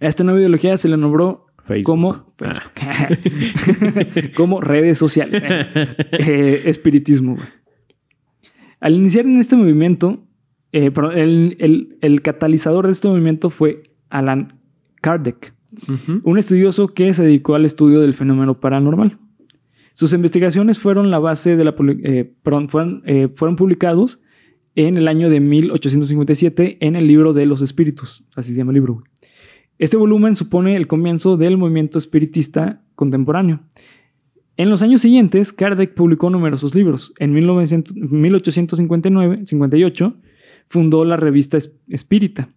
A 0.00 0.06
esta 0.06 0.24
nueva 0.24 0.40
ideología 0.40 0.76
se 0.78 0.88
le 0.88 0.96
nombró 0.96 1.46
Facebook. 1.64 1.84
como, 1.84 2.26
Ah. 2.40 2.62
como 4.36 4.60
redes 4.60 4.98
sociales. 4.98 5.42
Eh, 6.12 6.62
espiritismo. 6.66 7.36
güey. 7.36 7.46
Al 8.80 8.94
iniciar 8.94 9.24
en 9.26 9.38
este 9.38 9.56
movimiento, 9.56 10.24
eh, 10.72 10.90
el, 11.14 11.56
el- 11.60 11.98
el 12.00 12.22
catalizador 12.22 12.86
de 12.86 12.92
este 12.92 13.08
movimiento 13.08 13.50
fue 13.50 13.82
Alan 14.10 14.58
Kardec, 15.00 15.54
un 16.24 16.38
estudioso 16.38 16.88
que 16.88 17.14
se 17.14 17.22
dedicó 17.24 17.54
al 17.54 17.64
estudio 17.64 18.00
del 18.00 18.14
fenómeno 18.14 18.58
paranormal. 18.60 19.18
Sus 19.94 20.12
investigaciones 20.12 20.78
fueron 20.78 21.10
la 21.10 21.18
base 21.18 21.56
de 21.56 21.64
la 21.64 21.74
eh, 22.04 22.32
perdón, 22.42 22.68
fueron, 22.68 23.02
eh, 23.06 23.28
fueron 23.32 23.56
publicados 23.56 24.20
en 24.74 24.96
el 24.96 25.06
año 25.08 25.28
de 25.30 25.40
1857 25.40 26.78
en 26.80 26.96
el 26.96 27.06
libro 27.06 27.32
de 27.34 27.46
los 27.46 27.60
espíritus, 27.62 28.24
así 28.34 28.52
se 28.52 28.58
llama 28.58 28.70
el 28.72 28.76
libro. 28.76 29.02
Este 29.82 29.96
volumen 29.96 30.36
supone 30.36 30.76
el 30.76 30.86
comienzo 30.86 31.36
del 31.36 31.58
movimiento 31.58 31.98
espiritista 31.98 32.84
contemporáneo. 32.94 33.58
En 34.56 34.70
los 34.70 34.80
años 34.80 35.00
siguientes, 35.00 35.52
Kardec 35.52 35.94
publicó 35.94 36.30
numerosos 36.30 36.76
libros. 36.76 37.12
En 37.18 37.32
1900 37.32 37.96
1859-58 37.96 40.14
fundó 40.68 41.04
la 41.04 41.16
revista 41.16 41.56
Es- 41.56 41.74
Espírita, 41.88 42.48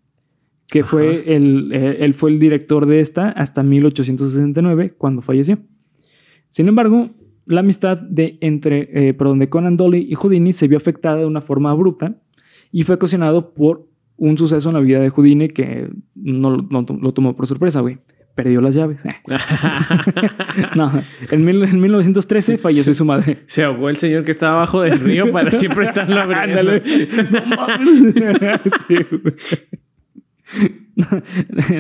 que 0.70 0.82
Ajá. 0.82 0.88
fue 0.90 1.36
el, 1.36 1.72
eh, 1.74 1.98
él 2.02 2.14
fue 2.14 2.30
el 2.30 2.38
director 2.38 2.86
de 2.86 3.00
esta 3.00 3.30
hasta 3.30 3.64
1869, 3.64 4.94
cuando 4.96 5.24
falleció. 5.24 5.58
Sin 6.52 6.68
embargo, 6.68 7.10
la 7.48 7.62
amistad 7.62 8.00
de, 8.04 8.38
entre, 8.42 9.08
eh, 9.10 9.16
perdón, 9.16 9.40
de 9.40 9.50
Conan 9.50 9.78
Doyle 9.78 9.98
y 9.98 10.14
Houdini 10.14 10.54
se 10.54 10.68
vio 10.68 10.78
afectada 10.78 11.18
de 11.18 11.26
una 11.26 11.42
forma 11.42 11.72
abrupta 11.72 12.22
y 12.72 12.84
fue 12.84 12.94
ocasionado 12.96 13.56
por 13.56 13.88
un 14.18 14.38
suceso 14.38 14.70
en 14.70 14.76
la 14.76 14.82
vida 14.82 15.00
de 15.00 15.10
Houdini 15.10 15.48
que 15.50 15.90
no, 16.16 16.52
lo- 16.52 16.68
no 16.70 16.86
to- 16.86 16.98
lo 17.02 17.14
tomó 17.14 17.36
por 17.36 17.48
sorpresa, 17.48 17.80
güey. 17.82 17.98
Perdió 18.36 18.60
las 18.60 18.76
llaves. 18.76 19.02
no, 20.76 20.92
en, 21.32 21.46
mil- 21.46 21.64
en 21.64 21.80
1913 21.80 22.58
falleció 22.58 22.94
su 22.94 23.06
madre. 23.06 23.44
Se 23.46 23.64
ahogó 23.64 23.88
el 23.90 23.96
señor 23.96 24.26
que 24.26 24.32
estaba 24.32 24.56
abajo 24.58 24.82
del 24.82 25.00
río 25.00 25.32
para 25.32 25.50
siempre 25.52 25.86
estarlo 25.86 26.18
abriendo. 26.22 26.72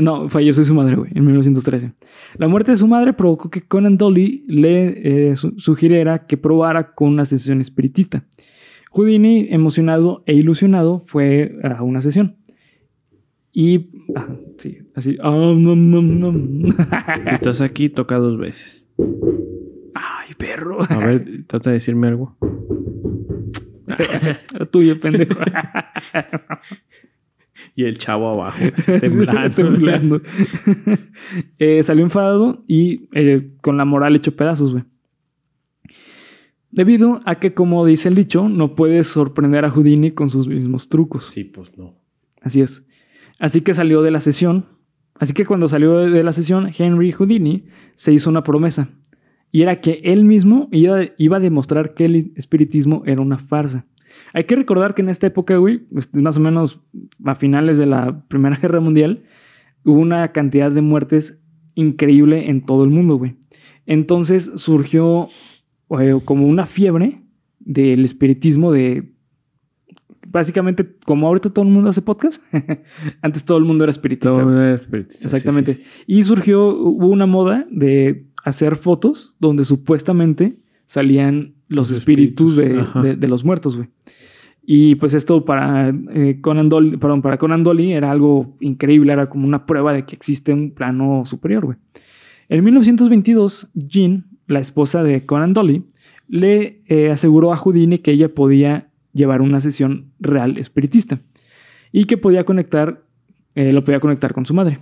No 0.01 0.29
falleció 0.29 0.63
su 0.63 0.73
madre, 0.73 0.95
güey, 0.95 1.11
en 1.15 1.25
1913. 1.25 1.93
La 2.37 2.47
muerte 2.47 2.71
de 2.71 2.77
su 2.77 2.87
madre 2.87 3.13
provocó 3.13 3.49
que 3.49 3.61
Conan 3.61 3.97
Doyle 3.97 4.43
le 4.47 5.31
eh, 5.31 5.35
su- 5.35 5.53
sugiriera 5.57 6.25
que 6.25 6.37
probara 6.37 6.93
con 6.93 7.09
una 7.09 7.25
sesión 7.25 7.61
espiritista. 7.61 8.25
Houdini, 8.95 9.47
emocionado 9.49 10.23
e 10.25 10.33
ilusionado, 10.33 11.01
fue 11.01 11.57
a 11.63 11.83
una 11.83 12.01
sesión. 12.01 12.37
Y, 13.51 13.89
ah, 14.15 14.29
sí, 14.57 14.79
así. 14.95 15.17
nom, 15.21 16.19
nom. 16.19 16.61
Que 17.27 17.33
estás 17.33 17.59
aquí, 17.59 17.89
toca 17.89 18.15
dos 18.15 18.37
veces. 18.37 18.89
Ay, 19.93 20.33
perro. 20.37 20.79
A 20.87 20.97
ver, 20.97 21.43
trata 21.45 21.71
de 21.71 21.73
decirme 21.73 22.07
algo. 22.07 22.37
Tuyo, 24.71 24.99
pendejo. 24.99 25.39
Y 27.73 27.85
el 27.85 27.97
chavo 27.97 28.29
abajo. 28.29 28.57
Temblando. 29.55 30.21
Eh, 31.57 31.83
salió 31.83 32.03
enfadado 32.03 32.63
y 32.67 33.07
eh, 33.13 33.51
con 33.61 33.77
la 33.77 33.85
moral 33.85 34.15
hecho 34.15 34.35
pedazos, 34.35 34.73
güey. 34.73 34.83
Debido 36.75 37.21
a 37.23 37.35
que, 37.35 37.53
como 37.53 37.85
dice 37.85 38.09
el 38.09 38.15
dicho, 38.15 38.49
no 38.49 38.75
puedes 38.75 39.07
sorprender 39.07 39.63
a 39.63 39.69
Houdini 39.69 40.11
con 40.11 40.29
sus 40.29 40.49
mismos 40.49 40.89
trucos. 40.89 41.31
Sí, 41.33 41.45
pues 41.45 41.77
no. 41.77 41.95
Así 42.41 42.59
es. 42.59 42.85
Así 43.39 43.61
que 43.61 43.73
salió 43.73 44.01
de 44.01 44.11
la 44.11 44.19
sesión. 44.19 44.65
Así 45.17 45.31
que 45.31 45.45
cuando 45.45 45.69
salió 45.69 45.99
de 45.99 46.21
la 46.21 46.33
sesión, 46.33 46.69
Henry 46.77 47.13
Houdini 47.13 47.63
se 47.95 48.11
hizo 48.11 48.29
una 48.29 48.43
promesa. 48.43 48.89
Y 49.53 49.61
era 49.61 49.79
que 49.79 50.01
él 50.03 50.25
mismo 50.25 50.67
iba, 50.69 50.99
iba 51.17 51.37
a 51.37 51.39
demostrar 51.39 51.93
que 51.93 52.05
el 52.05 52.33
espiritismo 52.35 53.03
era 53.05 53.21
una 53.21 53.37
farsa. 53.37 53.85
Hay 54.33 54.43
que 54.43 54.57
recordar 54.57 54.95
que 54.95 55.01
en 55.01 55.07
esta 55.07 55.27
época, 55.27 55.55
güey, 55.55 55.77
pues, 55.77 56.13
más 56.13 56.35
o 56.35 56.41
menos 56.41 56.81
a 57.23 57.35
finales 57.35 57.77
de 57.77 57.85
la 57.85 58.27
Primera 58.27 58.57
Guerra 58.61 58.81
Mundial, 58.81 59.23
hubo 59.85 59.99
una 59.99 60.33
cantidad 60.33 60.69
de 60.71 60.81
muertes 60.81 61.41
increíble 61.73 62.49
en 62.49 62.65
todo 62.65 62.83
el 62.83 62.89
mundo, 62.89 63.15
güey. 63.15 63.35
Entonces 63.85 64.51
surgió 64.55 65.29
eh, 65.99 66.19
como 66.25 66.47
una 66.47 66.65
fiebre 66.65 67.21
del 67.59 68.05
espiritismo 68.05 68.71
de 68.71 69.11
básicamente, 70.27 70.95
como 71.05 71.27
ahorita 71.27 71.49
todo 71.51 71.65
el 71.65 71.71
mundo 71.71 71.89
hace 71.89 72.01
podcast, 72.01 72.41
antes 73.21 73.45
todo 73.45 73.57
el 73.57 73.65
mundo 73.65 73.83
era 73.83 73.91
espiritista. 73.91 74.33
Todo 74.35 74.75
Exactamente. 74.75 75.73
sí, 75.75 75.79
sí, 75.83 75.89
sí. 75.97 76.03
Y 76.07 76.23
surgió, 76.23 76.69
hubo 76.69 77.07
una 77.07 77.25
moda 77.25 77.65
de 77.71 78.27
hacer 78.43 78.75
fotos 78.75 79.35
donde 79.39 79.63
supuestamente 79.63 80.59
salían 80.85 81.55
los, 81.67 81.89
Los 81.89 81.91
espíritus, 81.99 82.57
espíritus, 82.57 82.93
de, 83.01 83.09
de- 83.09 83.15
de 83.15 83.27
los 83.27 83.43
muertos, 83.43 83.77
güey. 83.77 83.89
Y 84.67 84.95
pues 84.95 85.13
esto 85.13 85.45
para 85.45 85.89
eh, 85.89 86.39
Conan 86.41 86.69
Doyle, 86.69 86.97
perdón, 86.97 87.21
para 87.21 87.37
Conan 87.37 87.63
Doyle 87.63 87.93
era 87.93 88.09
algo 88.11 88.57
increíble, 88.59 89.13
era 89.13 89.29
como 89.29 89.47
una 89.47 89.65
prueba 89.65 89.93
de 89.93 90.05
que 90.05 90.15
existe 90.15 90.51
un 90.53 90.71
plano 90.71 91.23
superior, 91.25 91.65
güey. 91.65 91.77
En 92.49 92.63
1922, 92.63 93.71
Jean, 93.75 94.25
la 94.47 94.59
esposa 94.59 95.03
de 95.03 95.25
Conan 95.25 95.53
Doyle, 95.53 95.83
le 96.27 96.81
eh, 96.87 97.11
aseguró 97.11 97.51
a 97.53 97.57
Houdini 97.57 97.99
que 97.99 98.11
ella 98.11 98.33
podía 98.33 98.89
llevar 99.13 99.41
una 99.41 99.59
sesión 99.59 100.11
real 100.19 100.57
espiritista 100.57 101.19
y 101.91 102.05
que 102.05 102.17
podía 102.17 102.43
conectar, 102.43 103.03
eh, 103.55 103.71
lo 103.71 103.83
podía 103.83 103.99
conectar 103.99 104.33
con 104.33 104.45
su 104.45 104.53
madre. 104.53 104.79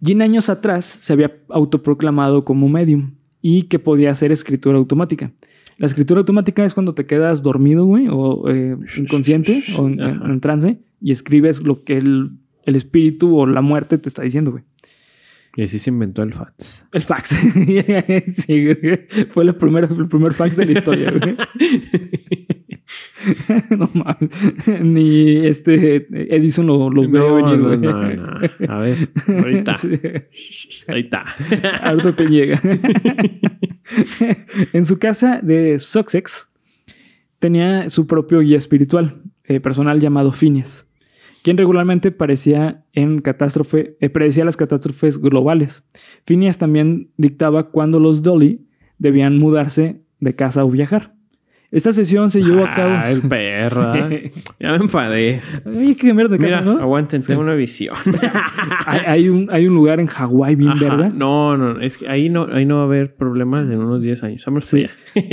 Jean 0.00 0.22
años 0.22 0.48
atrás 0.48 0.84
se 0.84 1.12
había 1.12 1.32
autoproclamado 1.48 2.44
como 2.44 2.68
medium 2.68 3.12
y 3.40 3.62
que 3.64 3.78
podía 3.78 4.10
hacer 4.10 4.32
escritura 4.32 4.78
automática. 4.78 5.32
La 5.78 5.86
escritura 5.86 6.20
automática 6.20 6.64
es 6.64 6.74
cuando 6.74 6.94
te 6.94 7.06
quedas 7.06 7.42
dormido, 7.42 7.84
güey, 7.84 8.06
o 8.10 8.48
eh, 8.48 8.76
inconsciente, 8.96 9.62
o 9.78 9.86
en, 9.86 10.00
en- 10.00 10.22
en 10.22 10.40
trance, 10.40 10.80
y 11.00 11.12
escribes 11.12 11.62
lo 11.62 11.82
que 11.84 11.96
el, 11.98 12.32
el 12.64 12.76
espíritu 12.76 13.36
o 13.36 13.46
la 13.46 13.62
muerte 13.62 13.98
te 13.98 14.08
está 14.08 14.22
diciendo, 14.22 14.52
güey. 14.52 14.64
Y 15.54 15.64
así 15.64 15.78
se 15.78 15.90
inventó 15.90 16.22
el 16.22 16.32
fax. 16.32 16.84
El 16.92 17.02
fax. 17.02 17.28
sí. 18.36 18.68
Fue 19.30 19.44
el 19.44 19.54
primer, 19.54 19.84
el 19.84 20.08
primer 20.08 20.32
fax 20.32 20.56
de 20.56 20.64
la 20.66 20.72
historia, 20.72 21.10
güey. 21.10 21.36
no 23.70 23.90
mames. 23.92 24.82
Ni 24.82 25.46
este 25.46 26.06
Edison 26.34 26.66
lo, 26.66 26.88
lo 26.90 27.02
ve 27.02 27.18
No, 27.18 27.34
venir, 27.36 27.58
no, 27.58 27.66
güey. 27.66 27.78
no, 27.78 27.92
no. 28.16 28.72
A 28.72 28.78
ver, 28.78 28.96
ahorita. 29.28 29.76
Sí. 29.82 30.00
Ahorita. 30.88 31.24
Ahorita 31.82 32.16
te 32.16 32.26
llega. 32.26 32.60
en 34.72 34.86
su 34.86 34.98
casa 34.98 35.40
de 35.42 35.78
Sussex 35.78 36.50
tenía 37.38 37.88
su 37.90 38.06
propio 38.06 38.40
guía 38.40 38.58
espiritual 38.58 39.22
eh, 39.44 39.60
personal 39.60 40.00
llamado 40.00 40.32
Phineas, 40.32 40.88
quien 41.42 41.56
regularmente 41.56 42.10
parecía 42.10 42.84
en 42.92 43.20
catástrofe, 43.20 43.96
eh, 44.00 44.10
predecía 44.10 44.44
las 44.44 44.56
catástrofes 44.56 45.18
globales. 45.18 45.84
Phineas 46.24 46.58
también 46.58 47.10
dictaba 47.16 47.70
cuándo 47.70 48.00
los 48.00 48.22
Dolly 48.22 48.66
debían 48.98 49.38
mudarse 49.38 50.02
de 50.20 50.36
casa 50.36 50.64
o 50.64 50.70
viajar. 50.70 51.14
Esta 51.72 51.90
sesión 51.90 52.30
se 52.30 52.42
llevó 52.42 52.66
a 52.66 52.74
cabo. 52.74 52.92
Ah, 52.92 53.10
el 53.10 53.22
perro. 53.28 53.82
¿ah? 53.82 54.10
Ya 54.60 54.72
me 54.72 54.76
enfadé. 54.76 55.40
Hay 55.64 55.94
que 55.94 56.08
cambiar 56.08 56.28
de 56.28 56.38
casa, 56.38 56.60
Mira, 56.60 56.74
¿no? 56.74 56.78
aguanten, 56.78 57.22
tengo 57.22 57.40
una 57.40 57.54
visión. 57.54 57.96
Hay, 58.86 59.00
hay 59.06 59.28
un, 59.28 59.48
hay 59.50 59.66
un 59.66 59.74
lugar 59.74 60.00
en 60.00 60.06
Hawái 60.06 60.56
bien 60.56 60.74
verde. 60.78 61.10
No, 61.14 61.56
no, 61.56 61.80
es 61.80 61.96
que 61.96 62.08
ahí 62.08 62.28
no, 62.28 62.48
ahí 62.52 62.66
no 62.66 62.76
va 62.76 62.82
a 62.82 62.84
haber 62.84 63.14
problemas 63.14 63.64
en 63.70 63.78
unos 63.78 64.02
10 64.02 64.22
años. 64.24 64.44
Sí. 64.62 64.86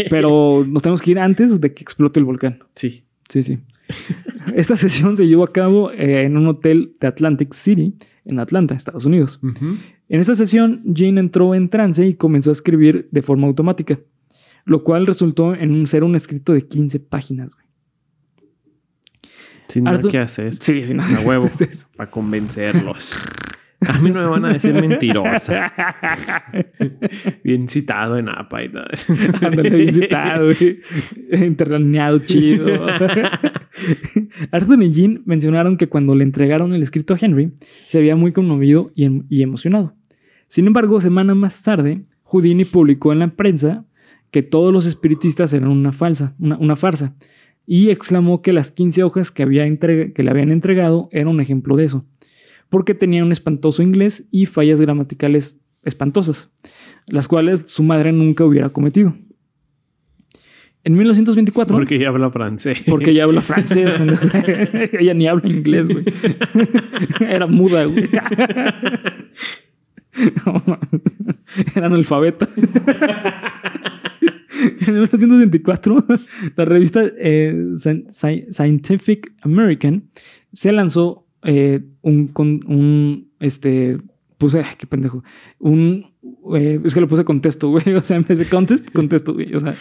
Pero 0.09 0.63
nos 0.69 0.81
tenemos 0.81 1.01
que 1.01 1.11
ir 1.11 1.19
antes 1.19 1.59
de 1.59 1.73
que 1.73 1.81
explote 1.81 2.19
el 2.19 2.25
volcán. 2.25 2.59
Sí. 2.73 3.03
Sí, 3.27 3.43
sí. 3.43 3.59
Esta 4.55 4.75
sesión 4.75 5.17
se 5.17 5.27
llevó 5.27 5.43
a 5.43 5.51
cabo 5.51 5.91
eh, 5.91 6.23
en 6.23 6.37
un 6.37 6.47
hotel 6.47 6.95
de 6.99 7.07
Atlantic 7.07 7.53
City, 7.53 7.95
en 8.25 8.39
Atlanta, 8.39 8.75
Estados 8.75 9.05
Unidos. 9.05 9.39
En 10.09 10.19
esta 10.19 10.35
sesión, 10.35 10.83
Jane 10.95 11.19
entró 11.19 11.55
en 11.55 11.69
trance 11.69 12.05
y 12.05 12.15
comenzó 12.15 12.49
a 12.49 12.53
escribir 12.53 13.07
de 13.11 13.21
forma 13.21 13.47
automática, 13.47 13.99
lo 14.65 14.83
cual 14.83 15.07
resultó 15.07 15.53
en 15.55 15.71
un, 15.71 15.87
ser 15.87 16.03
un 16.03 16.15
escrito 16.15 16.53
de 16.53 16.67
15 16.67 16.99
páginas. 16.99 17.55
güey. 17.55 17.65
Sin 19.67 19.83
nada 19.83 20.01
que 20.09 20.17
hacer. 20.17 20.57
Sí, 20.59 20.85
sí, 20.87 20.93
no. 20.95 21.03
A 21.03 21.21
huevo. 21.21 21.49
Para 21.95 22.09
convencerlos. 22.09 23.13
A 23.87 23.97
mí 23.99 24.11
no 24.11 24.21
me 24.21 24.27
van 24.27 24.45
a 24.45 24.53
decir 24.53 24.73
mentirosa. 24.73 25.71
Bien 27.43 27.67
citado 27.67 28.17
en 28.17 28.27
APA 28.27 28.63
y 28.63 28.69
todo. 28.69 28.83
Ándale, 29.41 29.69
bien 29.69 29.93
citado, 29.93 30.45
güey. 30.45 30.79
Interlineado 31.45 32.19
chido. 32.19 32.85
Arthur 34.51 34.83
y 34.83 34.91
Jean 34.91 35.21
mencionaron 35.25 35.77
que 35.77 35.87
cuando 35.87 36.13
le 36.13 36.23
entregaron 36.25 36.73
el 36.73 36.81
escrito 36.81 37.13
a 37.13 37.17
Henry, 37.19 37.53
se 37.87 37.99
había 37.99 38.15
muy 38.17 38.33
conmovido 38.33 38.91
y, 38.95 39.05
em- 39.05 39.25
y 39.29 39.43
emocionado. 39.43 39.95
Sin 40.47 40.67
embargo, 40.67 40.99
semana 40.99 41.33
más 41.33 41.61
tarde, 41.63 42.03
Houdini 42.23 42.65
publicó 42.65 43.13
en 43.13 43.19
la 43.19 43.27
prensa 43.29 43.85
que 44.31 44.43
todos 44.43 44.73
los 44.73 44.85
espiritistas 44.85 45.53
eran 45.53 45.69
una 45.69 45.91
falsa, 45.91 46.35
una, 46.39 46.57
una 46.57 46.75
farsa, 46.75 47.15
y 47.65 47.91
exclamó 47.91 48.41
que 48.41 48.51
las 48.51 48.71
15 48.71 49.03
hojas 49.03 49.31
que, 49.31 49.43
había 49.43 49.63
que 49.77 50.13
le 50.23 50.29
habían 50.29 50.51
entregado 50.51 51.07
eran 51.11 51.27
un 51.29 51.39
ejemplo 51.39 51.75
de 51.75 51.85
eso, 51.85 52.05
porque 52.69 52.93
tenía 52.93 53.23
un 53.23 53.31
espantoso 53.31 53.81
inglés 53.83 54.27
y 54.31 54.45
fallas 54.45 54.79
gramaticales 54.79 55.59
espantosas, 55.83 56.51
las 57.07 57.27
cuales 57.27 57.63
su 57.67 57.83
madre 57.83 58.11
nunca 58.11 58.45
hubiera 58.45 58.69
cometido. 58.69 59.15
En 60.85 60.95
1924, 60.95 61.75
Porque 61.75 61.95
ella 61.95 62.07
habla 62.07 62.31
francés. 62.31 62.81
porque 62.87 63.09
ella 63.11 63.25
habla 63.25 63.41
francés, 63.41 63.91
ella 64.99 65.13
ni 65.13 65.27
habla 65.27 65.49
inglés, 65.49 65.87
güey. 65.89 66.05
Era 67.19 67.47
muda, 67.47 67.83
güey. 67.85 68.05
Era 71.75 71.87
analfabeta. 71.87 72.47
En 74.87 74.93
1924, 74.93 76.05
la 76.55 76.65
revista 76.65 77.03
eh, 77.17 77.53
Sci- 77.75 78.05
Sci- 78.09 78.47
Scientific 78.51 79.33
American 79.41 80.09
se 80.51 80.71
lanzó 80.71 81.27
eh, 81.43 81.81
un, 82.01 82.27
con, 82.27 82.61
un, 82.67 83.29
este, 83.39 83.97
puse, 84.37 84.59
ay, 84.59 84.75
qué 84.77 84.87
pendejo, 84.87 85.23
un, 85.59 86.05
eh, 86.55 86.79
es 86.83 86.93
que 86.93 87.01
lo 87.01 87.07
puse 87.07 87.23
contexto, 87.23 87.69
güey, 87.69 87.93
o 87.95 88.01
sea, 88.01 88.17
en 88.17 88.23
vez 88.23 88.39
de 88.39 88.45
contest, 88.45 88.91
contexto, 88.91 89.33
güey, 89.33 89.53
o 89.53 89.59
sea, 89.59 89.75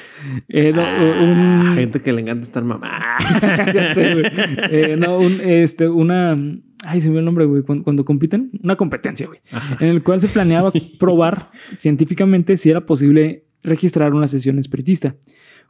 eh, 0.49 0.73
no, 0.73 0.83
Ah, 0.83 1.21
un, 1.23 1.75
Gente 1.75 2.01
que 2.01 2.13
le 2.13 2.21
encanta 2.23 2.43
estar 2.43 2.65
mamá. 2.65 3.17
ya 3.75 3.95
sé, 3.95 4.15
güey. 4.15 4.97
No, 4.97 5.19
un, 5.19 5.41
este, 5.45 5.89
una. 5.89 6.37
Ay, 6.85 7.01
se 7.01 7.09
me 7.09 7.13
olvidó 7.13 7.19
el 7.19 7.25
nombre, 7.25 7.45
güey. 7.45 7.63
Cuando, 7.63 7.85
cuando 7.85 8.05
compiten, 8.05 8.51
una 8.63 8.77
competencia, 8.77 9.27
güey. 9.27 9.41
En 9.81 9.89
el 9.89 10.03
cual 10.03 10.21
se 10.21 10.29
planeaba 10.29 10.71
probar 10.99 11.51
científicamente 11.77 12.57
si 12.57 12.71
era 12.71 12.87
posible 12.87 13.45
registrar 13.63 14.15
una 14.15 14.29
sesión 14.29 14.59
espiritista. 14.59 15.17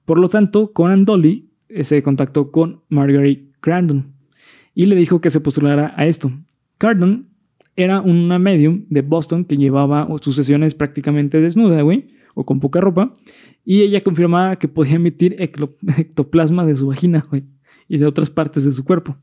Por 0.05 0.19
lo 0.19 0.29
tanto, 0.29 0.71
Conan 0.71 1.05
Dolly 1.05 1.51
se 1.83 2.03
contactó 2.03 2.51
con 2.51 2.83
Marguerite 2.89 3.53
Crandon 3.61 4.18
y 4.79 4.87
le 4.87 4.95
dijo 4.95 5.21
que 5.21 5.29
se 5.29 5.41
postulara 5.41 5.93
a 5.97 6.07
esto. 6.07 6.31
Crandon 6.79 7.27
era 7.75 8.01
una 8.01 8.39
medium 8.39 8.85
de 8.89 9.03
Boston 9.03 9.45
que 9.45 9.57
llevaba 9.57 10.07
sus 10.21 10.37
sesiones 10.37 10.77
prácticamente 10.77 11.41
desnuda, 11.41 11.83
güey, 11.83 12.11
o 12.35 12.47
con 12.47 12.61
poca 12.61 12.81
ropa, 12.81 13.13
y 13.65 13.81
ella 13.81 14.05
confirmaba 14.05 14.55
que 14.55 14.69
podía 14.69 14.95
emitir 14.95 15.35
ectoplasma 15.41 16.65
de 16.65 16.77
su 16.77 16.87
vagina, 16.87 17.27
güey, 17.29 17.43
y 17.89 17.99
de 17.99 18.07
otras 18.07 18.31
partes 18.31 18.63
de 18.63 18.71
su 18.71 18.85
cuerpo. 18.85 19.17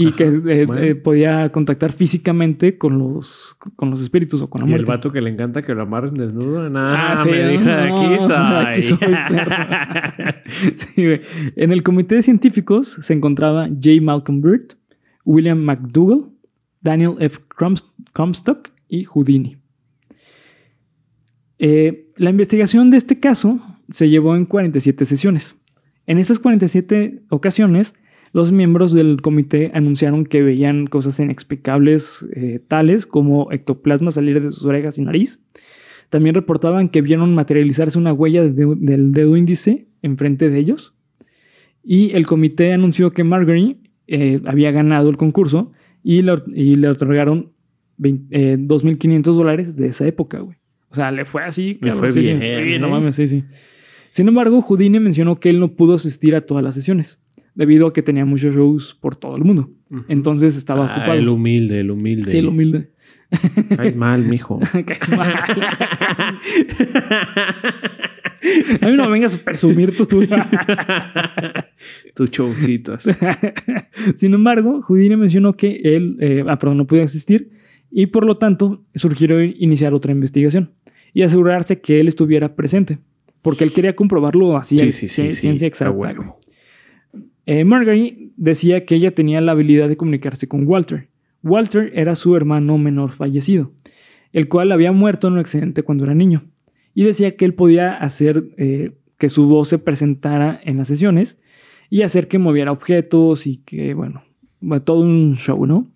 Y 0.00 0.12
que 0.12 0.24
eh, 0.26 0.64
bueno. 0.66 0.80
eh, 0.80 0.94
podía 0.94 1.50
contactar 1.50 1.90
físicamente 1.92 2.78
con 2.78 2.98
los, 2.98 3.56
con 3.74 3.90
los 3.90 4.00
espíritus 4.00 4.40
o 4.42 4.48
con 4.48 4.60
la 4.60 4.66
Y 4.68 4.70
el 4.70 4.76
muerte. 4.82 4.92
vato 4.92 5.10
que 5.12 5.20
le 5.20 5.28
encanta 5.28 5.60
que 5.60 5.74
lo 5.74 5.82
amarren 5.82 6.14
desnudo. 6.14 6.70
Nah, 6.70 7.14
Ah, 7.14 7.16
sí, 7.24 7.30
me 7.30 7.48
dijo 7.48 7.64
de 7.64 7.88
no, 7.88 7.96
aquí 7.98 8.20
soy. 8.20 8.36
aquí 8.66 8.82
soy, 8.82 8.98
perro. 9.28 9.56
Sí. 10.76 11.04
En 11.56 11.72
el 11.72 11.82
comité 11.82 12.14
de 12.14 12.22
científicos 12.22 12.96
se 13.00 13.12
encontraba 13.12 13.66
J. 13.68 14.00
Malcolm 14.00 14.40
Byrd, 14.40 14.76
William 15.24 15.58
McDougall, 15.58 16.30
Daniel 16.80 17.14
F. 17.18 17.40
Comstock 18.14 18.68
y 18.88 19.02
Houdini. 19.04 19.56
Eh, 21.58 22.12
la 22.16 22.30
investigación 22.30 22.90
de 22.90 22.98
este 22.98 23.18
caso 23.18 23.60
se 23.90 24.08
llevó 24.08 24.36
en 24.36 24.46
47 24.46 25.04
sesiones. 25.04 25.56
En 26.06 26.18
estas 26.18 26.38
47 26.38 27.24
ocasiones, 27.30 27.94
los 28.32 28.52
miembros 28.52 28.92
del 28.92 29.20
comité 29.22 29.70
anunciaron 29.74 30.24
que 30.24 30.42
veían 30.42 30.86
cosas 30.86 31.18
inexplicables 31.20 32.26
eh, 32.34 32.60
tales 32.66 33.06
como 33.06 33.50
ectoplasma 33.52 34.12
salir 34.12 34.42
de 34.42 34.52
sus 34.52 34.64
orejas 34.64 34.98
y 34.98 35.02
nariz. 35.02 35.42
También 36.10 36.34
reportaban 36.34 36.88
que 36.88 37.02
vieron 37.02 37.34
materializarse 37.34 37.98
una 37.98 38.12
huella 38.12 38.42
de 38.42 38.74
del 38.76 39.12
dedo 39.12 39.36
índice 39.36 39.86
enfrente 40.02 40.48
de 40.48 40.58
ellos. 40.58 40.94
Y 41.82 42.14
el 42.16 42.26
comité 42.26 42.72
anunció 42.72 43.12
que 43.12 43.24
Marguerite 43.24 43.88
eh, 44.06 44.40
había 44.46 44.70
ganado 44.70 45.10
el 45.10 45.16
concurso 45.16 45.72
y 46.02 46.22
le, 46.22 46.34
y 46.54 46.76
le 46.76 46.88
otorgaron 46.88 47.52
20 47.98 48.52
eh, 48.52 48.56
2.500 48.58 49.22
dólares 49.34 49.76
de 49.76 49.88
esa 49.88 50.06
época, 50.06 50.38
güey. 50.40 50.56
O 50.90 50.94
sea, 50.94 51.10
le 51.10 51.24
fue 51.24 51.44
así. 51.44 51.78
Le 51.82 51.92
fue 51.92 52.10
sí, 52.10 52.22
sí, 52.22 52.30
bien, 52.30 52.42
sí, 52.42 52.78
no 52.78 52.88
mames, 52.88 53.16
sí, 53.16 53.28
sí. 53.28 53.44
Sin 54.10 54.26
embargo, 54.28 54.62
Houdini 54.62 55.00
mencionó 55.00 55.38
que 55.38 55.50
él 55.50 55.60
no 55.60 55.72
pudo 55.72 55.94
asistir 55.94 56.34
a 56.34 56.40
todas 56.40 56.64
las 56.64 56.74
sesiones, 56.74 57.20
debido 57.58 57.88
a 57.88 57.92
que 57.92 58.02
tenía 58.02 58.24
muchos 58.24 58.54
shows 58.54 58.94
por 58.98 59.16
todo 59.16 59.36
el 59.36 59.44
mundo. 59.44 59.68
Entonces 60.08 60.56
estaba 60.56 60.86
Ah, 60.86 60.92
ocupado. 60.96 61.18
el 61.18 61.28
humilde, 61.28 61.80
el 61.80 61.90
humilde. 61.90 62.30
Sí, 62.30 62.38
el 62.38 62.48
humilde. 62.48 62.90
Caes 63.76 63.96
mal, 63.96 64.24
mijo. 64.24 64.60
Caes 64.86 65.10
mal. 65.16 65.34
A 68.80 68.88
mí 68.88 68.96
no 68.96 69.04
me 69.06 69.10
vengas 69.10 69.34
a 69.34 69.38
presumir 69.38 69.94
tu. 69.96 70.06
Tus 72.14 72.30
showcitos. 72.30 73.04
Sin 74.16 74.34
embargo, 74.34 74.80
Houdini 74.82 75.16
mencionó 75.16 75.54
que 75.54 75.80
él, 75.82 76.16
eh, 76.20 76.44
ah, 76.46 76.56
perdón, 76.58 76.78
no 76.78 76.86
podía 76.86 77.04
asistir 77.04 77.50
y 77.90 78.06
por 78.06 78.24
lo 78.24 78.36
tanto 78.38 78.84
sugirió 78.94 79.42
iniciar 79.42 79.92
otra 79.94 80.12
investigación 80.12 80.72
y 81.12 81.22
asegurarse 81.22 81.80
que 81.80 82.00
él 82.00 82.08
estuviera 82.08 82.54
presente, 82.54 82.98
porque 83.42 83.64
él 83.64 83.72
quería 83.72 83.96
comprobarlo 83.96 84.56
así, 84.56 84.78
Sí, 84.92 85.08
ciencia 85.08 85.66
a 85.66 85.68
exacta. 85.68 85.90
huevo. 85.90 86.37
Eh, 87.50 87.64
Marguerite 87.64 88.32
decía 88.36 88.84
que 88.84 88.94
ella 88.94 89.14
tenía 89.14 89.40
la 89.40 89.52
habilidad 89.52 89.88
de 89.88 89.96
comunicarse 89.96 90.48
con 90.48 90.66
Walter. 90.66 91.08
Walter 91.42 91.90
era 91.94 92.14
su 92.14 92.36
hermano 92.36 92.76
menor 92.76 93.12
fallecido, 93.12 93.72
el 94.34 94.48
cual 94.48 94.70
había 94.70 94.92
muerto 94.92 95.28
en 95.28 95.32
un 95.32 95.38
accidente 95.38 95.82
cuando 95.82 96.04
era 96.04 96.14
niño, 96.14 96.42
y 96.92 97.04
decía 97.04 97.36
que 97.36 97.46
él 97.46 97.54
podía 97.54 97.94
hacer 97.94 98.44
eh, 98.58 98.92
que 99.16 99.30
su 99.30 99.46
voz 99.46 99.68
se 99.68 99.78
presentara 99.78 100.60
en 100.62 100.76
las 100.76 100.88
sesiones 100.88 101.40
y 101.88 102.02
hacer 102.02 102.28
que 102.28 102.38
moviera 102.38 102.70
objetos 102.70 103.46
y 103.46 103.56
que, 103.56 103.94
bueno, 103.94 104.24
bueno, 104.60 104.82
todo 104.82 105.00
un 105.00 105.36
show, 105.36 105.64
¿no? 105.64 105.90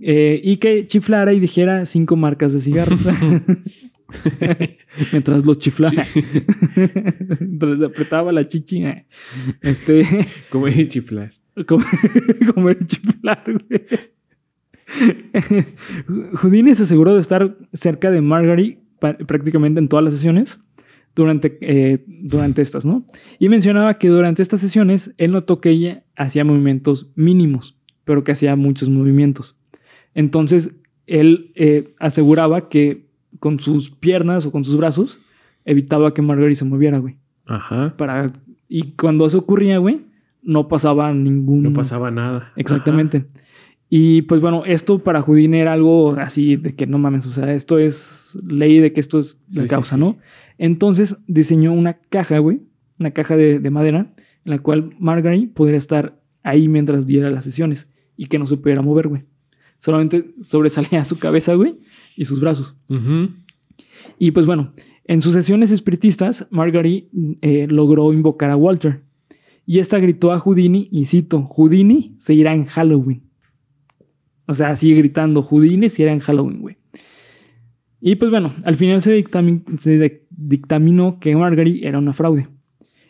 Eh, 0.00 0.40
y 0.42 0.56
que 0.56 0.88
chiflara 0.88 1.32
y 1.32 1.38
dijera 1.38 1.86
cinco 1.86 2.16
marcas 2.16 2.54
de 2.54 2.58
cigarros. 2.58 3.06
Mientras 5.12 5.44
lo 5.44 5.54
chiflaba. 5.54 6.04
Mientras 7.40 7.78
le 7.78 7.86
apretaba 7.86 8.32
la 8.32 8.46
chichi. 8.46 8.84
eh. 8.84 9.06
Este. 9.60 10.06
Como 10.50 10.66
dije 10.66 10.88
chiflar. 10.88 11.32
El 11.54 12.86
chiflar, 12.86 13.44
güey. 13.44 13.82
Houdini 16.34 16.74
se 16.74 16.82
aseguró 16.84 17.14
de 17.14 17.20
estar 17.20 17.56
cerca 17.72 18.10
de 18.10 18.20
Marguerite 18.20 18.82
prácticamente 19.26 19.80
en 19.80 19.88
todas 19.88 20.04
las 20.04 20.14
sesiones, 20.14 20.60
durante, 21.14 21.58
eh, 21.60 22.04
durante 22.06 22.62
estas, 22.62 22.84
¿no? 22.84 23.04
Y 23.38 23.48
mencionaba 23.48 23.98
que 23.98 24.08
durante 24.08 24.42
estas 24.42 24.60
sesiones 24.60 25.12
él 25.18 25.32
notó 25.32 25.60
que 25.60 25.70
ella 25.70 26.04
hacía 26.16 26.44
movimientos 26.44 27.10
mínimos, 27.14 27.78
pero 28.04 28.24
que 28.24 28.32
hacía 28.32 28.56
muchos 28.56 28.88
movimientos. 28.88 29.58
Entonces, 30.14 30.74
él 31.06 31.52
eh, 31.54 31.94
aseguraba 31.98 32.68
que 32.68 33.11
con 33.40 33.60
sus 33.60 33.90
piernas 33.90 34.46
o 34.46 34.52
con 34.52 34.64
sus 34.64 34.76
brazos 34.76 35.18
evitaba 35.64 36.14
que 36.14 36.22
Marguerite 36.22 36.56
se 36.56 36.64
moviera, 36.64 36.98
güey. 36.98 37.16
Ajá. 37.46 37.94
Para... 37.96 38.32
Y 38.68 38.92
cuando 38.92 39.26
eso 39.26 39.38
ocurría, 39.38 39.78
güey, 39.78 40.00
no 40.42 40.68
pasaba 40.68 41.12
ningún... 41.12 41.62
No 41.62 41.72
pasaba 41.72 42.10
nada. 42.10 42.52
Exactamente. 42.56 43.26
Y 43.88 44.22
pues 44.22 44.40
bueno, 44.40 44.62
esto 44.64 45.00
para 45.00 45.20
Houdini 45.20 45.58
era 45.58 45.74
algo 45.74 46.12
así 46.12 46.56
de 46.56 46.74
que 46.74 46.86
no 46.86 46.98
mames, 46.98 47.26
o 47.26 47.30
sea, 47.30 47.52
esto 47.52 47.78
es 47.78 48.38
ley 48.42 48.78
de 48.78 48.94
que 48.94 49.00
esto 49.00 49.18
es 49.18 49.38
la 49.52 49.64
Sí, 49.64 49.68
causa, 49.68 49.96
sí, 49.96 50.00
sí. 50.00 50.00
¿no? 50.00 50.16
Entonces 50.56 51.18
diseñó 51.26 51.74
una 51.74 51.94
caja, 51.94 52.38
güey, 52.38 52.62
una 52.98 53.10
caja 53.10 53.36
de, 53.36 53.58
de 53.58 53.70
madera 53.70 54.14
en 54.44 54.50
la 54.50 54.60
cual 54.60 54.96
Marguerite 54.98 55.52
podría 55.52 55.76
estar 55.76 56.18
ahí 56.42 56.68
mientras 56.68 57.06
diera 57.06 57.30
las 57.30 57.44
sesiones 57.44 57.90
y 58.16 58.26
que 58.26 58.38
no 58.38 58.46
se 58.46 58.56
pudiera 58.56 58.80
mover, 58.80 59.08
güey. 59.08 59.22
Solamente 59.82 60.32
sobresalía 60.44 61.04
su 61.04 61.18
cabeza, 61.18 61.54
güey, 61.54 61.80
y 62.16 62.24
sus 62.24 62.38
brazos. 62.40 62.76
Y 64.16 64.30
pues 64.30 64.46
bueno, 64.46 64.72
en 65.06 65.20
sus 65.20 65.32
sesiones 65.34 65.72
espiritistas, 65.72 66.46
Marguerite 66.52 67.08
eh, 67.40 67.66
logró 67.68 68.12
invocar 68.12 68.50
a 68.50 68.56
Walter. 68.56 69.02
Y 69.66 69.80
esta 69.80 69.98
gritó 69.98 70.30
a 70.30 70.38
Houdini, 70.38 70.86
y 70.92 71.06
cito, 71.06 71.42
Houdini 71.42 72.14
se 72.18 72.32
irá 72.34 72.54
en 72.54 72.64
Halloween. 72.66 73.24
O 74.46 74.54
sea, 74.54 74.76
sigue 74.76 74.94
gritando, 74.98 75.42
Houdini 75.42 75.88
se 75.88 76.02
irá 76.02 76.12
en 76.12 76.20
Halloween, 76.20 76.60
güey. 76.60 76.76
Y 78.00 78.14
pues 78.14 78.30
bueno, 78.30 78.52
al 78.64 78.76
final 78.76 79.02
se, 79.02 79.18
dictamin- 79.20 79.78
se 79.80 80.22
dictaminó 80.30 81.18
que 81.18 81.34
Marguerite 81.34 81.88
era 81.88 81.98
una 81.98 82.12
fraude. 82.12 82.46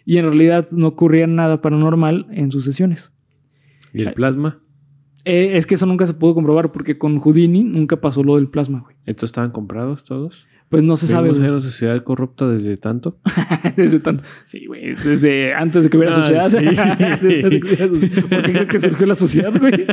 Y 0.06 0.16
en 0.16 0.24
realidad 0.24 0.68
no 0.70 0.88
ocurría 0.88 1.26
nada 1.26 1.61
paranormal 1.61 2.28
en 2.30 2.50
sus 2.50 2.64
sesiones. 2.64 3.12
¿Y 3.92 4.02
el 4.02 4.14
plasma? 4.14 4.62
Eh, 5.24 5.56
es 5.56 5.66
que 5.66 5.74
eso 5.76 5.87
nunca 5.87 6.06
se 6.06 6.14
pudo 6.14 6.35
comprobar 6.35 6.72
porque 6.72 6.98
con 6.98 7.18
Houdini 7.20 7.62
nunca 7.62 8.00
pasó 8.00 8.22
lo 8.24 8.37
del 8.37 8.48
plasma, 8.48 8.80
güey. 8.80 8.96
¿Estos 9.06 9.28
estaban 9.30 9.50
comprados 9.52 10.02
todos? 10.04 10.46
Pues 10.68 10.82
no 10.85 10.96
se 10.96 11.06
sabe. 11.06 11.24
¿Vivimos 11.28 11.38
güey. 11.38 11.48
en 11.48 11.52
una 11.54 11.62
sociedad 11.62 12.02
corrupta 12.02 12.48
desde 12.48 12.76
tanto? 12.78 13.18
desde 13.76 14.00
tanto. 14.00 14.24
Sí, 14.46 14.66
güey. 14.66 14.94
Desde 14.96 15.52
antes 15.54 15.85
de 15.85 15.90
que 15.90 15.96
hubiera 15.98 16.14
Ah, 16.16 16.22
sociedad. 16.22 16.48
sí. 16.48 16.56
Desde 17.26 17.61
que 17.61 17.66
hubiera. 17.66 17.88
¿Por 17.88 18.42
qué 18.42 18.52
crees 18.52 18.68
que 18.68 18.78
surgió 18.80 19.06
la 19.06 19.14
sociedad, 19.14 19.52
güey? 19.61 19.72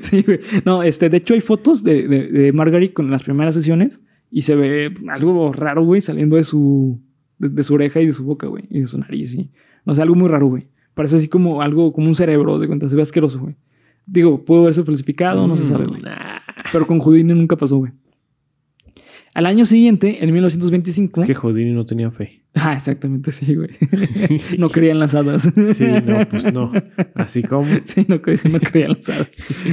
sí, 0.00 0.22
güey. 0.22 0.40
No, 0.64 0.82
este, 0.82 1.08
de 1.08 1.18
hecho 1.18 1.34
hay 1.34 1.40
fotos 1.40 1.82
de, 1.84 2.08
de, 2.08 2.28
de 2.28 2.52
Marguerite 2.52 2.94
con 2.94 3.10
las 3.10 3.22
primeras 3.22 3.54
sesiones 3.54 4.00
y 4.30 4.42
se 4.42 4.54
ve 4.56 4.92
algo 5.08 5.52
raro, 5.52 5.84
güey, 5.84 6.00
saliendo 6.00 6.36
de 6.36 6.44
su, 6.44 7.00
de, 7.38 7.48
de 7.50 7.62
su 7.62 7.74
oreja 7.74 8.00
y 8.00 8.06
de 8.06 8.12
su 8.12 8.24
boca, 8.24 8.46
güey, 8.46 8.64
y 8.70 8.80
de 8.80 8.86
su 8.86 8.98
nariz, 8.98 9.30
sí. 9.32 9.50
No 9.84 9.94
sé, 9.94 10.02
algo 10.02 10.14
muy 10.14 10.28
raro, 10.28 10.46
güey. 10.48 10.68
Parece 10.98 11.18
así 11.18 11.28
como 11.28 11.62
algo, 11.62 11.92
como 11.92 12.08
un 12.08 12.16
cerebro, 12.16 12.58
de 12.58 12.66
cuenta, 12.66 12.88
se 12.88 12.96
ve 12.96 13.02
asqueroso, 13.02 13.38
güey. 13.38 13.54
Digo, 14.04 14.44
pudo 14.44 14.62
haberse 14.62 14.82
falsificado, 14.82 15.46
no 15.46 15.54
se 15.54 15.62
sabe, 15.62 15.86
güey. 15.86 16.02
Nah. 16.02 16.40
Pero 16.72 16.88
con 16.88 16.98
Houdini 16.98 17.34
nunca 17.34 17.54
pasó, 17.54 17.76
güey. 17.76 17.92
Al 19.32 19.46
año 19.46 19.64
siguiente, 19.64 20.24
en 20.24 20.32
1925. 20.32 21.20
Es 21.20 21.28
que 21.28 21.34
Houdini 21.34 21.70
no 21.70 21.86
tenía 21.86 22.10
fe. 22.10 22.42
Ah, 22.52 22.74
exactamente, 22.74 23.30
sí, 23.30 23.54
güey. 23.54 23.70
no 24.58 24.68
creía 24.70 24.90
en 24.90 24.98
las 24.98 25.14
hadas. 25.14 25.48
Sí, 25.74 25.86
no, 26.04 26.28
pues 26.28 26.52
no. 26.52 26.72
Así 27.14 27.44
como. 27.44 27.68
Sí, 27.84 28.04
no, 28.08 28.16
no 28.16 28.20
creía 28.60 28.86
en 28.86 28.92
las 28.94 29.08
hadas. 29.08 29.28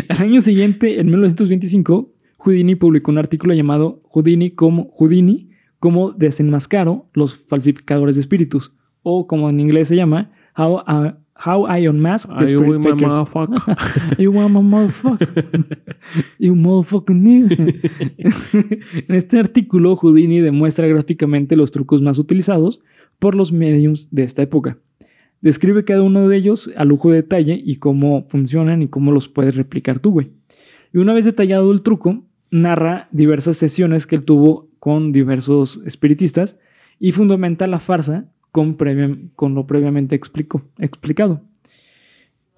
Al 0.10 0.22
año 0.22 0.42
siguiente, 0.42 1.00
en 1.00 1.08
1925, 1.08 2.14
Houdini 2.38 2.76
publicó 2.76 3.10
un 3.10 3.18
artículo 3.18 3.56
llamado 3.56 4.04
Houdini 4.12 4.52
como 4.52 4.92
Houdini 4.92 5.50
como 5.80 6.12
desenmascaro 6.12 7.10
los 7.16 7.36
falsificadores 7.36 8.14
de 8.14 8.22
espíritus 8.22 8.74
o 9.02 9.26
como 9.26 9.50
en 9.50 9.60
inglés 9.60 9.88
se 9.88 9.96
llama 9.96 10.30
How, 10.58 10.84
I- 10.88 11.14
How 11.38 11.66
I 11.68 11.86
Unmask 11.88 12.30
the 12.30 12.46
you 12.52 12.60
Spirit 12.60 12.82
Fakers. 12.84 13.02
motherfucker? 13.02 14.18
You 14.18 14.32
want 14.32 14.54
my 14.54 14.62
motherfucker. 14.62 15.66
You 16.40 16.56
motherfucking 16.56 17.26
en 19.08 19.16
este 19.16 19.40
artículo, 19.40 19.96
Houdini 19.98 20.40
demuestra 20.40 20.88
gráficamente 20.88 21.56
los 21.56 21.72
trucos 21.72 22.02
más 22.02 22.20
utilizados 22.20 22.82
por 23.20 23.36
los 23.36 23.52
mediums 23.52 24.10
de 24.12 24.24
esta 24.24 24.42
época. 24.44 24.78
Describe 25.42 25.84
cada 25.84 26.02
uno 26.02 26.28
de 26.28 26.38
ellos 26.38 26.72
a 26.78 26.86
lujo 26.86 27.10
de 27.12 27.18
detalle 27.18 27.62
y 27.64 27.76
cómo 27.78 28.26
funcionan 28.30 28.82
y 28.82 28.88
cómo 28.88 29.12
los 29.12 29.28
puedes 29.30 29.56
replicar 29.56 30.00
tú, 30.00 30.12
güey. 30.12 30.32
Y 30.94 30.98
una 31.00 31.14
vez 31.14 31.26
detallado 31.26 31.72
el 31.72 31.82
truco, 31.82 32.24
narra 32.50 33.10
diversas 33.12 33.58
sesiones 33.58 34.08
que 34.08 34.16
él 34.16 34.24
tuvo 34.24 34.70
con 34.80 35.12
diversos 35.12 35.82
espiritistas 35.86 36.58
y 37.00 37.12
fundamenta 37.12 37.68
la 37.68 37.80
farsa 37.80 38.32
con, 38.56 38.78
previa- 38.78 39.18
con 39.36 39.54
lo 39.54 39.68
previamente 39.68 40.16
explico- 40.16 40.62
explicado. 40.80 41.42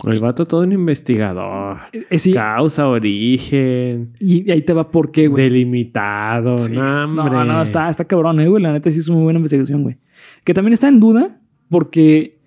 El 0.06 0.20
vato 0.20 0.46
todo 0.46 0.62
un 0.62 0.72
investigador. 0.74 1.80
Eh, 1.92 2.20
sí, 2.20 2.32
Causa, 2.32 2.88
origen, 2.88 4.12
y 4.20 4.52
ahí 4.52 4.62
te 4.62 4.72
va 4.74 4.92
por 4.92 5.12
qué, 5.12 5.28
güey. 5.28 5.46
delimitado. 5.46 6.60
Sí. 6.60 6.72
No. 6.72 7.08
No, 7.08 7.44
no, 7.44 7.62
está, 7.64 7.90
está 7.90 8.06
cabrón, 8.06 8.40
eh, 8.40 8.48
güey. 8.48 8.62
La 8.62 8.74
neta 8.74 8.92
sí 8.92 9.00
es 9.00 9.08
una 9.08 9.16
muy 9.18 9.24
buena 9.24 9.40
investigación, 9.40 9.82
güey. 9.82 9.98
Que 10.44 10.54
también 10.54 10.74
está 10.74 10.88
en 10.88 11.00
duda 11.00 11.42
porque 11.68 12.40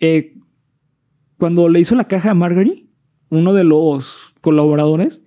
eh, 0.00 0.32
cuando 1.36 1.68
le 1.68 1.80
hizo 1.80 1.94
la 1.94 2.04
caja 2.08 2.30
a 2.30 2.34
Marguerite, 2.34 2.86
uno 3.28 3.52
de 3.52 3.64
los 3.64 4.32
colaboradores 4.40 5.22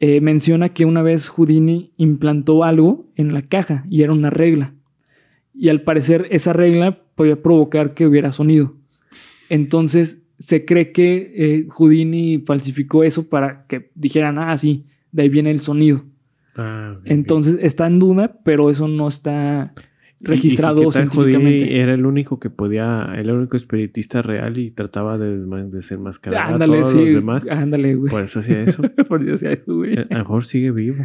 eh, 0.00 0.22
menciona 0.22 0.70
que 0.70 0.86
una 0.86 1.02
vez 1.02 1.28
Houdini 1.28 1.92
implantó 1.98 2.64
algo 2.64 3.10
en 3.14 3.34
la 3.34 3.42
caja 3.42 3.84
y 3.90 4.02
era 4.04 4.12
una 4.14 4.30
regla. 4.30 4.72
Y 5.54 5.68
al 5.68 5.82
parecer 5.82 6.26
esa 6.30 6.52
regla 6.52 6.98
podía 7.14 7.40
provocar 7.40 7.94
que 7.94 8.06
hubiera 8.06 8.32
sonido. 8.32 8.74
Entonces 9.48 10.22
se 10.38 10.64
cree 10.64 10.92
que 10.92 11.32
eh, 11.36 11.66
Houdini 11.70 12.42
falsificó 12.44 13.04
eso 13.04 13.28
para 13.28 13.66
que 13.66 13.90
dijeran, 13.94 14.38
ah, 14.38 14.56
sí, 14.58 14.84
de 15.12 15.22
ahí 15.22 15.28
viene 15.28 15.50
el 15.50 15.60
sonido. 15.60 16.04
Ah. 16.56 16.98
Entonces 17.04 17.58
está 17.60 17.86
en 17.86 17.98
duda, 17.98 18.40
pero 18.44 18.70
eso 18.70 18.88
no 18.88 19.08
está 19.08 19.72
registrado 20.20 20.82
y 20.82 20.86
si 20.86 20.92
científicamente. 20.92 21.58
Houdini 21.60 21.78
era 21.78 21.94
el 21.94 22.06
único 22.06 22.40
que 22.40 22.50
podía, 22.50 23.12
el 23.16 23.30
único 23.30 23.56
espiritista 23.56 24.22
real 24.22 24.58
y 24.58 24.70
trataba 24.70 25.18
de, 25.18 25.44
desenmascarar 25.70 26.40
a 26.40 26.54
Ándale, 26.54 26.78
todos 26.78 26.90
sí. 26.92 27.04
los 27.04 27.14
demás. 27.14 27.48
Ándale, 27.48 27.94
güey. 27.94 28.10
Por 28.10 28.22
eso 28.22 28.40
hacía 28.40 28.62
eso. 28.62 28.82
Por 29.08 29.24
Dios, 29.24 29.40
ya 29.40 29.50
eso, 29.50 29.74
güey. 29.74 29.96
A 29.98 30.04
lo 30.10 30.18
mejor 30.18 30.44
sigue 30.44 30.70
vivo. 30.70 30.96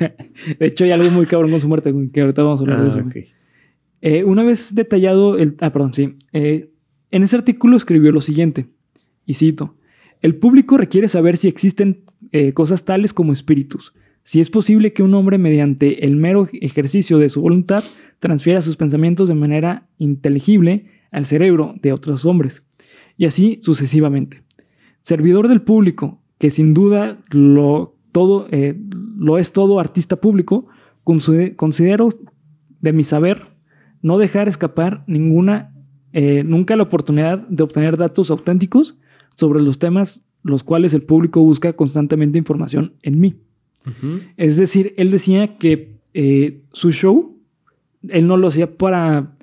De 0.58 0.66
hecho, 0.66 0.84
hay 0.84 0.90
algo 0.90 1.10
muy 1.10 1.26
cabrón 1.26 1.50
con 1.50 1.60
su 1.60 1.68
muerte, 1.68 1.94
que 2.12 2.20
ahorita 2.20 2.42
vamos 2.42 2.60
a 2.60 2.62
hablar 2.64 2.80
de 2.82 2.86
Ah, 2.86 2.88
eso. 2.88 3.35
Eh, 4.00 4.24
una 4.24 4.42
vez 4.42 4.74
detallado 4.74 5.38
el... 5.38 5.56
Ah, 5.60 5.72
perdón, 5.72 5.94
sí. 5.94 6.16
Eh, 6.32 6.70
en 7.10 7.22
ese 7.22 7.36
artículo 7.36 7.76
escribió 7.76 8.12
lo 8.12 8.20
siguiente, 8.20 8.66
y 9.24 9.34
cito, 9.34 9.76
el 10.20 10.36
público 10.36 10.76
requiere 10.76 11.08
saber 11.08 11.36
si 11.36 11.48
existen 11.48 12.04
eh, 12.32 12.52
cosas 12.52 12.84
tales 12.84 13.12
como 13.12 13.32
espíritus, 13.32 13.92
si 14.22 14.40
es 14.40 14.50
posible 14.50 14.92
que 14.92 15.02
un 15.02 15.14
hombre 15.14 15.38
mediante 15.38 16.04
el 16.04 16.16
mero 16.16 16.48
ejercicio 16.52 17.18
de 17.18 17.28
su 17.28 17.40
voluntad 17.40 17.84
transfiera 18.18 18.60
sus 18.60 18.76
pensamientos 18.76 19.28
de 19.28 19.34
manera 19.34 19.88
inteligible 19.98 20.86
al 21.10 21.26
cerebro 21.26 21.74
de 21.80 21.92
otros 21.92 22.24
hombres, 22.24 22.66
y 23.16 23.24
así 23.26 23.60
sucesivamente. 23.62 24.42
Servidor 25.00 25.48
del 25.48 25.62
público, 25.62 26.20
que 26.38 26.50
sin 26.50 26.74
duda 26.74 27.18
lo, 27.30 27.96
todo, 28.12 28.48
lo 29.16 29.38
es 29.38 29.52
todo 29.52 29.78
artista 29.78 30.16
público, 30.16 30.66
consider- 31.04 31.54
considero 31.56 32.08
de 32.80 32.92
mi 32.92 33.04
saber 33.04 33.55
no 34.06 34.18
dejar 34.18 34.46
escapar 34.46 35.02
ninguna, 35.08 35.74
eh, 36.12 36.44
nunca 36.44 36.76
la 36.76 36.84
oportunidad 36.84 37.38
de 37.48 37.64
obtener 37.64 37.96
datos 37.96 38.30
auténticos 38.30 38.94
sobre 39.34 39.60
los 39.60 39.80
temas 39.80 40.24
los 40.44 40.62
cuales 40.62 40.94
el 40.94 41.02
público 41.02 41.42
busca 41.42 41.72
constantemente 41.72 42.38
información 42.38 42.92
en 43.02 43.18
mí. 43.18 43.34
Es 44.36 44.56
decir, 44.56 44.94
él 44.96 45.10
decía 45.10 45.58
que 45.58 45.96
eh, 46.14 46.62
su 46.72 46.92
show, 46.92 47.36
él 48.08 48.28
no 48.28 48.36
lo 48.36 48.46
hacía 48.46 48.78
para 48.78 49.36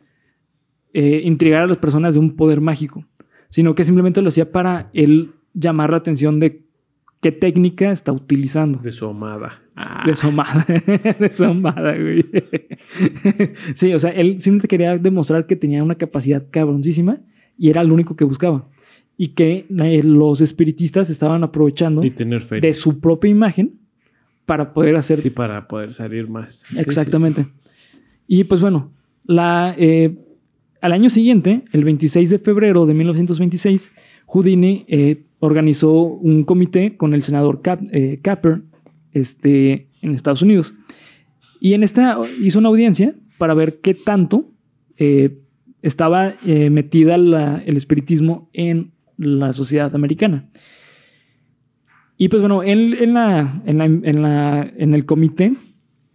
eh, 0.94 1.24
intrigar 1.26 1.64
a 1.64 1.68
las 1.68 1.78
personas 1.78 2.14
de 2.14 2.22
un 2.22 2.38
poder 2.38 2.62
mágico, 2.62 3.04
sino 3.50 3.76
que 3.76 3.84
simplemente 3.84 4.22
lo 4.22 4.30
hacía 4.30 4.50
para 4.50 4.90
él 4.94 5.32
llamar 5.54 5.90
la 5.92 5.98
atención 5.98 6.40
de 6.40 6.63
qué 7.24 7.32
técnica 7.32 7.92
está 7.92 8.12
utilizando. 8.12 8.80
De 8.80 8.92
su 8.92 9.08
amada. 9.08 9.62
Ah, 9.76 10.04
De 10.06 10.14
su 10.16 10.28
amada. 10.28 10.66
de 11.20 11.32
su 11.34 11.46
amada, 11.46 11.96
güey. 11.98 12.26
sí, 13.74 13.92
o 13.94 13.98
sea, 13.98 14.12
él 14.12 14.40
simplemente 14.40 14.68
quería 14.68 14.98
demostrar 15.00 15.48
que 15.48 15.56
tenía 15.56 15.84
una 15.84 15.96
capacidad 15.96 16.46
cabroncísima 16.52 17.18
y 17.58 17.70
era 17.72 17.84
lo 17.84 17.94
único 17.96 18.16
que 18.16 18.26
buscaba. 18.26 18.66
Y 19.18 19.30
que 19.30 19.66
eh, 19.70 20.04
los 20.04 20.42
espiritistas 20.42 21.10
estaban 21.10 21.44
aprovechando 21.44 22.04
y 22.04 22.12
tener 22.12 22.44
de 22.44 22.74
su 22.74 23.00
propia 23.00 23.32
imagen 23.32 23.80
para 24.46 24.74
poder 24.74 24.96
hacer. 24.96 25.20
Sí, 25.20 25.30
para 25.30 25.66
poder 25.68 25.94
salir 25.94 26.30
más. 26.30 26.60
Sí, 26.60 26.74
sí, 26.76 26.80
Exactamente. 26.80 27.48
Y 28.28 28.44
pues 28.44 28.62
bueno, 28.62 28.92
la, 29.24 29.76
eh, 29.78 30.18
al 30.82 30.92
año 30.92 31.10
siguiente, 31.10 31.64
el 31.72 31.84
26 31.84 32.30
de 32.30 32.40
febrero 32.40 32.86
de 32.86 32.94
1926, 32.94 33.92
Houdini 34.34 34.86
eh, 34.88 35.26
organizó 35.40 35.92
un 36.04 36.44
comité 36.44 36.96
con 36.98 37.14
el 37.14 37.22
senador 37.24 37.62
Cap- 37.62 37.84
eh, 37.92 38.20
Capper 38.22 38.64
este, 39.12 39.90
en 40.02 40.16
Estados 40.16 40.42
Unidos. 40.42 40.74
Y 41.60 41.74
en 41.74 41.84
esta 41.84 42.20
hizo 42.42 42.60
una 42.60 42.70
audiencia 42.70 43.14
para 43.38 43.54
ver 43.54 43.80
qué 43.82 43.94
tanto 43.94 44.52
eh, 44.98 45.38
estaba 45.82 46.34
metida 46.44 47.16
el 47.16 47.76
espiritismo 47.78 48.50
en 48.54 48.92
la 49.18 49.52
sociedad 49.54 49.94
americana. 49.96 50.48
Y 52.18 52.30
pues 52.30 52.42
bueno, 52.42 52.64
él 52.64 52.96
en, 53.02 53.14
la, 53.14 53.62
en, 53.66 53.78
la- 53.78 53.86
en 53.86 54.22
la- 54.22 54.72
en 54.78 54.94
el 54.94 55.06
comité 55.06 55.54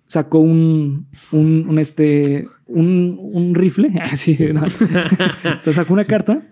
sacó 0.06 0.38
un, 0.38 1.08
un, 1.32 1.78
este, 1.78 2.46
un, 2.66 3.18
un 3.20 3.54
rifle. 3.54 3.90
Así, 4.00 4.36
¿no? 4.54 4.62
Sacó 5.60 5.92
una 5.92 6.04
carta. 6.04 6.42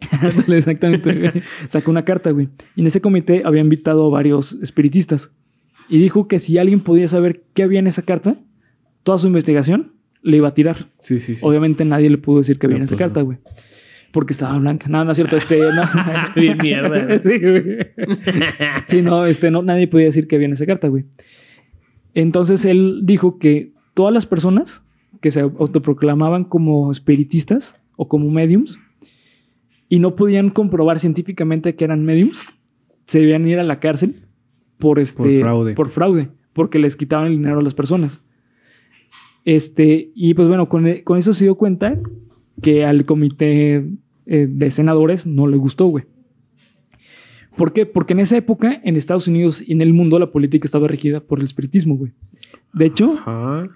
Exactamente. 0.48 1.42
Sacó 1.68 1.90
una 1.90 2.04
carta, 2.04 2.30
güey. 2.30 2.48
Y 2.74 2.80
en 2.80 2.86
ese 2.86 3.00
comité 3.00 3.42
había 3.44 3.60
invitado 3.60 4.06
a 4.06 4.10
varios 4.10 4.54
espiritistas. 4.62 5.34
Y 5.88 5.98
dijo 5.98 6.28
que 6.28 6.38
si 6.38 6.58
alguien 6.58 6.80
podía 6.80 7.08
saber 7.08 7.44
qué 7.54 7.62
había 7.62 7.78
en 7.78 7.86
esa 7.86 8.02
carta, 8.02 8.36
toda 9.02 9.18
su 9.18 9.28
investigación 9.28 9.92
le 10.22 10.38
iba 10.38 10.48
a 10.48 10.54
tirar. 10.54 10.90
Sí, 10.98 11.20
sí, 11.20 11.36
sí. 11.36 11.40
Obviamente 11.44 11.84
nadie 11.84 12.10
le 12.10 12.18
pudo 12.18 12.38
decir 12.38 12.58
que 12.58 12.66
había 12.66 12.78
No, 12.78 12.82
en 12.82 12.84
esa 12.84 12.96
pues 12.96 13.06
carta, 13.06 13.22
güey. 13.22 13.38
Porque 14.12 14.32
estaba 14.32 14.58
blanca. 14.58 14.88
No, 14.88 15.04
no 15.04 15.12
es 15.12 15.16
cierto. 15.16 15.36
Este, 15.36 15.58
no. 15.60 15.82
Bien 16.36 16.58
mierda, 16.58 17.18
sí, 17.22 17.38
güey. 17.38 17.78
Sí, 18.84 19.02
no, 19.02 19.24
este, 19.26 19.50
no, 19.50 19.62
nadie 19.62 19.88
podía 19.88 20.06
decir 20.06 20.26
que 20.26 20.36
había 20.36 20.46
en 20.46 20.54
esa 20.54 20.66
carta, 20.66 20.88
güey. 20.88 21.04
Entonces 22.14 22.64
él 22.64 23.00
dijo 23.04 23.38
que 23.38 23.72
todas 23.94 24.12
las 24.12 24.26
personas 24.26 24.82
que 25.20 25.30
se 25.30 25.40
autoproclamaban 25.40 26.44
como 26.44 26.90
espiritistas 26.90 27.80
o 27.96 28.08
como 28.08 28.30
mediums 28.30 28.78
y 29.88 29.98
no 29.98 30.16
podían 30.16 30.50
comprobar 30.50 30.98
científicamente 31.00 31.74
que 31.76 31.84
eran 31.84 32.04
mediums, 32.04 32.54
se 33.06 33.20
debían 33.20 33.46
ir 33.46 33.58
a 33.58 33.62
la 33.62 33.80
cárcel 33.80 34.26
por 34.78 34.98
este 34.98 35.22
Por 35.22 35.40
fraude. 35.40 35.74
por 35.74 35.90
fraude, 35.90 36.28
porque 36.52 36.78
les 36.78 36.96
quitaban 36.96 37.26
el 37.28 37.36
dinero 37.36 37.60
a 37.60 37.62
las 37.62 37.74
personas. 37.74 38.20
Este, 39.44 40.10
y 40.14 40.34
pues 40.34 40.48
bueno, 40.48 40.68
con, 40.68 40.86
con 41.04 41.18
eso 41.18 41.32
se 41.32 41.44
dio 41.44 41.54
cuenta 41.54 42.00
que 42.60 42.84
al 42.84 43.04
comité 43.04 43.86
eh, 44.26 44.46
de 44.48 44.70
senadores 44.70 45.26
no 45.26 45.46
le 45.46 45.56
gustó, 45.56 45.86
güey. 45.86 46.04
¿Por 47.56 47.72
qué? 47.72 47.86
Porque 47.86 48.12
en 48.12 48.20
esa 48.20 48.36
época, 48.36 48.80
en 48.84 48.96
Estados 48.96 49.28
Unidos 49.28 49.66
y 49.66 49.72
en 49.72 49.80
el 49.80 49.94
mundo, 49.94 50.18
la 50.18 50.30
política 50.30 50.66
estaba 50.66 50.88
regida 50.88 51.20
por 51.20 51.38
el 51.38 51.44
espiritismo, 51.44 51.96
güey. 51.96 52.12
De 52.74 52.84
hecho, 52.84 53.18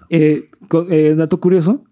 eh, 0.09 0.49
eh, 0.89 1.15
dato 1.17 1.39
curioso, 1.39 1.83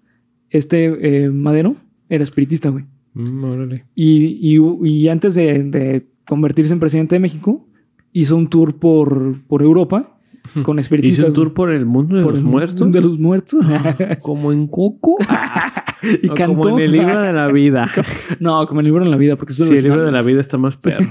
este 0.51 1.29
Madero 1.31 1.77
era 2.09 2.23
espiritista, 2.23 2.69
güey. 2.69 2.85
Mm, 3.19 3.43
órale. 3.43 3.85
Y, 3.95 4.57
y- 4.57 4.87
y 4.89 5.07
antes 5.09 5.35
de, 5.35 5.63
de 5.63 6.07
convertirse 6.27 6.73
en 6.73 6.79
presidente 6.79 7.15
de 7.15 7.19
México, 7.19 7.67
hizo 8.13 8.35
un 8.35 8.47
tour 8.49 8.75
por, 8.79 9.35
por 9.47 9.61
Europa 9.61 10.15
con 10.63 10.79
espiritistas. 10.79 11.19
Hizo 11.19 11.27
un 11.27 11.33
tour 11.33 11.53
por 11.53 11.69
el 11.71 11.85
mundo 11.85 12.15
de 12.17 12.23
Por 12.23 12.33
los 12.33 12.43
muertos. 12.43 12.91
De 12.91 13.01
los 13.01 13.19
muertos. 13.19 13.63
Como 14.21 14.51
en 14.51 14.67
Coco. 14.67 15.17
y 16.23 16.29
O 16.29 16.33
cantó. 16.33 16.57
Como 16.61 16.79
en 16.79 16.85
el 16.85 16.91
libro 16.91 17.21
de 17.21 17.33
la 17.33 17.47
vida. 17.51 17.91
No, 18.39 18.65
como 18.67 18.79
el 18.79 18.85
libro 18.85 19.03
en 19.03 19.11
la 19.11 19.17
vida, 19.17 19.35
porque 19.35 19.51
eso 19.53 19.63
es 19.63 19.69
Sí, 19.69 19.75
el 19.77 19.83
libro 19.83 20.05
de 20.05 20.11
la 20.13 20.21
vida 20.21 20.39
está 20.39 20.57
más 20.57 20.77
perro. 20.77 21.05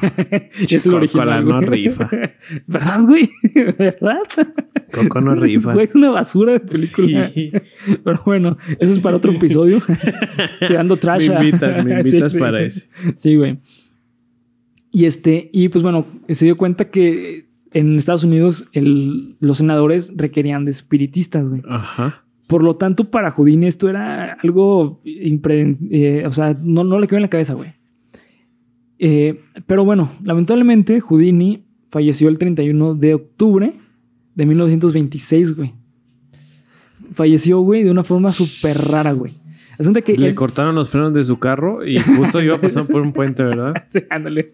Es 0.58 0.86
el 0.86 0.94
original. 0.94 1.44
no 1.44 1.60
rifa. 1.60 2.08
¿Verdad, 2.66 3.02
güey? 3.02 3.28
¿Verdad? 3.78 4.18
Coco 5.02 5.20
no 5.20 5.34
rifa. 5.36 5.72
Güey, 5.74 5.86
es 5.86 5.94
una 5.94 6.10
basura 6.10 6.52
de 6.54 6.60
película. 6.60 7.28
Sí. 7.28 7.50
Pero 8.04 8.20
bueno, 8.24 8.56
eso 8.78 8.92
es 8.92 9.00
para 9.00 9.16
otro 9.16 9.32
episodio. 9.32 9.80
Tirando 10.68 10.96
trash. 10.96 11.28
Me 11.28 11.34
invitas, 11.46 11.84
me 11.84 11.98
invitas 12.00 12.32
sí. 12.32 12.38
para 12.38 12.62
ese. 12.62 12.88
Sí, 13.16 13.36
güey. 13.36 13.58
Y 14.90 15.04
este, 15.04 15.50
y 15.52 15.68
pues 15.68 15.82
bueno, 15.82 16.06
se 16.28 16.44
dio 16.44 16.56
cuenta 16.56 16.90
que 16.90 17.46
en 17.72 17.96
Estados 17.98 18.24
Unidos 18.24 18.64
el- 18.72 19.36
los 19.40 19.58
senadores 19.58 20.12
requerían 20.16 20.64
de 20.64 20.70
espiritistas, 20.70 21.46
güey. 21.46 21.62
Ajá. 21.68 22.24
Por 22.46 22.64
lo 22.64 22.76
tanto, 22.76 23.10
para 23.10 23.30
Houdini 23.30 23.66
esto 23.66 23.90
era 23.90 24.32
algo 24.42 25.02
impre- 25.04 25.76
eh, 25.90 26.24
o 26.26 26.32
sea, 26.32 26.56
no, 26.62 26.82
no 26.84 26.98
le 26.98 27.06
quedó 27.06 27.18
en 27.18 27.22
la 27.22 27.28
cabeza, 27.28 27.52
güey. 27.52 27.74
Eh, 28.98 29.40
pero 29.66 29.84
bueno, 29.84 30.10
lamentablemente 30.24 31.00
Houdini 31.00 31.62
falleció 31.90 32.28
el 32.28 32.38
31 32.38 32.94
de 32.94 33.14
octubre 33.14 33.74
de 34.38 34.46
1926, 34.46 35.54
güey. 35.56 35.74
Falleció, 37.12 37.60
güey, 37.60 37.82
de 37.82 37.90
una 37.90 38.04
forma 38.04 38.30
súper 38.30 38.76
rara, 38.78 39.12
güey. 39.12 39.32
Asunta 39.78 40.00
que 40.02 40.16
Le 40.16 40.28
él- 40.28 40.34
cortaron 40.34 40.74
los 40.74 40.90
frenos 40.90 41.12
de 41.14 41.22
su 41.24 41.38
carro 41.38 41.86
y 41.86 41.98
justo 42.00 42.40
iba 42.40 42.60
pasando 42.60 42.90
por 42.90 43.02
un 43.02 43.12
puente, 43.12 43.42
¿verdad? 43.44 43.74
Sí, 43.88 44.00
ándale. 44.10 44.52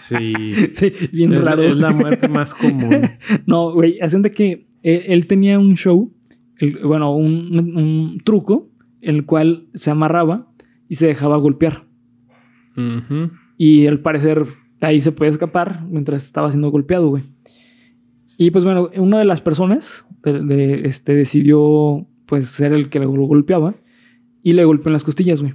Sí. 0.00 0.32
Sí, 0.72 0.92
bien 1.12 1.32
Es, 1.34 1.40
la- 1.44 1.50
raro. 1.50 1.62
es 1.64 1.76
la 1.76 1.90
muerte 1.92 2.28
más 2.28 2.54
común. 2.54 3.02
No, 3.46 3.72
güey, 3.72 4.00
asunta 4.00 4.30
que 4.30 4.66
él, 4.82 5.02
él 5.06 5.26
tenía 5.26 5.58
un 5.58 5.76
show, 5.76 6.12
el- 6.58 6.78
bueno, 6.78 7.14
un, 7.14 7.58
un 7.76 8.18
truco, 8.24 8.70
en 9.02 9.16
el 9.16 9.24
cual 9.26 9.68
se 9.74 9.90
amarraba 9.90 10.48
y 10.88 10.94
se 10.96 11.06
dejaba 11.06 11.36
golpear. 11.36 11.84
Y 13.56 13.86
al 13.86 14.00
parecer 14.00 14.44
ahí 14.80 15.00
se 15.00 15.12
podía 15.12 15.30
escapar 15.30 15.84
mientras 15.88 16.24
estaba 16.24 16.50
siendo 16.50 16.70
golpeado, 16.70 17.08
güey. 17.08 17.24
Y 18.36 18.50
pues 18.50 18.64
bueno, 18.64 18.90
una 18.96 19.18
de 19.18 19.24
las 19.24 19.40
personas 19.40 20.04
de- 20.22 20.40
de- 20.42 20.86
este, 20.88 21.14
decidió 21.14 22.06
pues 22.26 22.48
ser 22.48 22.72
el 22.72 22.88
que 22.88 22.98
lo 23.00 23.10
golpeaba 23.10 23.76
y 24.42 24.52
le 24.52 24.64
golpeó 24.64 24.88
en 24.88 24.94
las 24.94 25.04
costillas, 25.04 25.40
güey. 25.42 25.54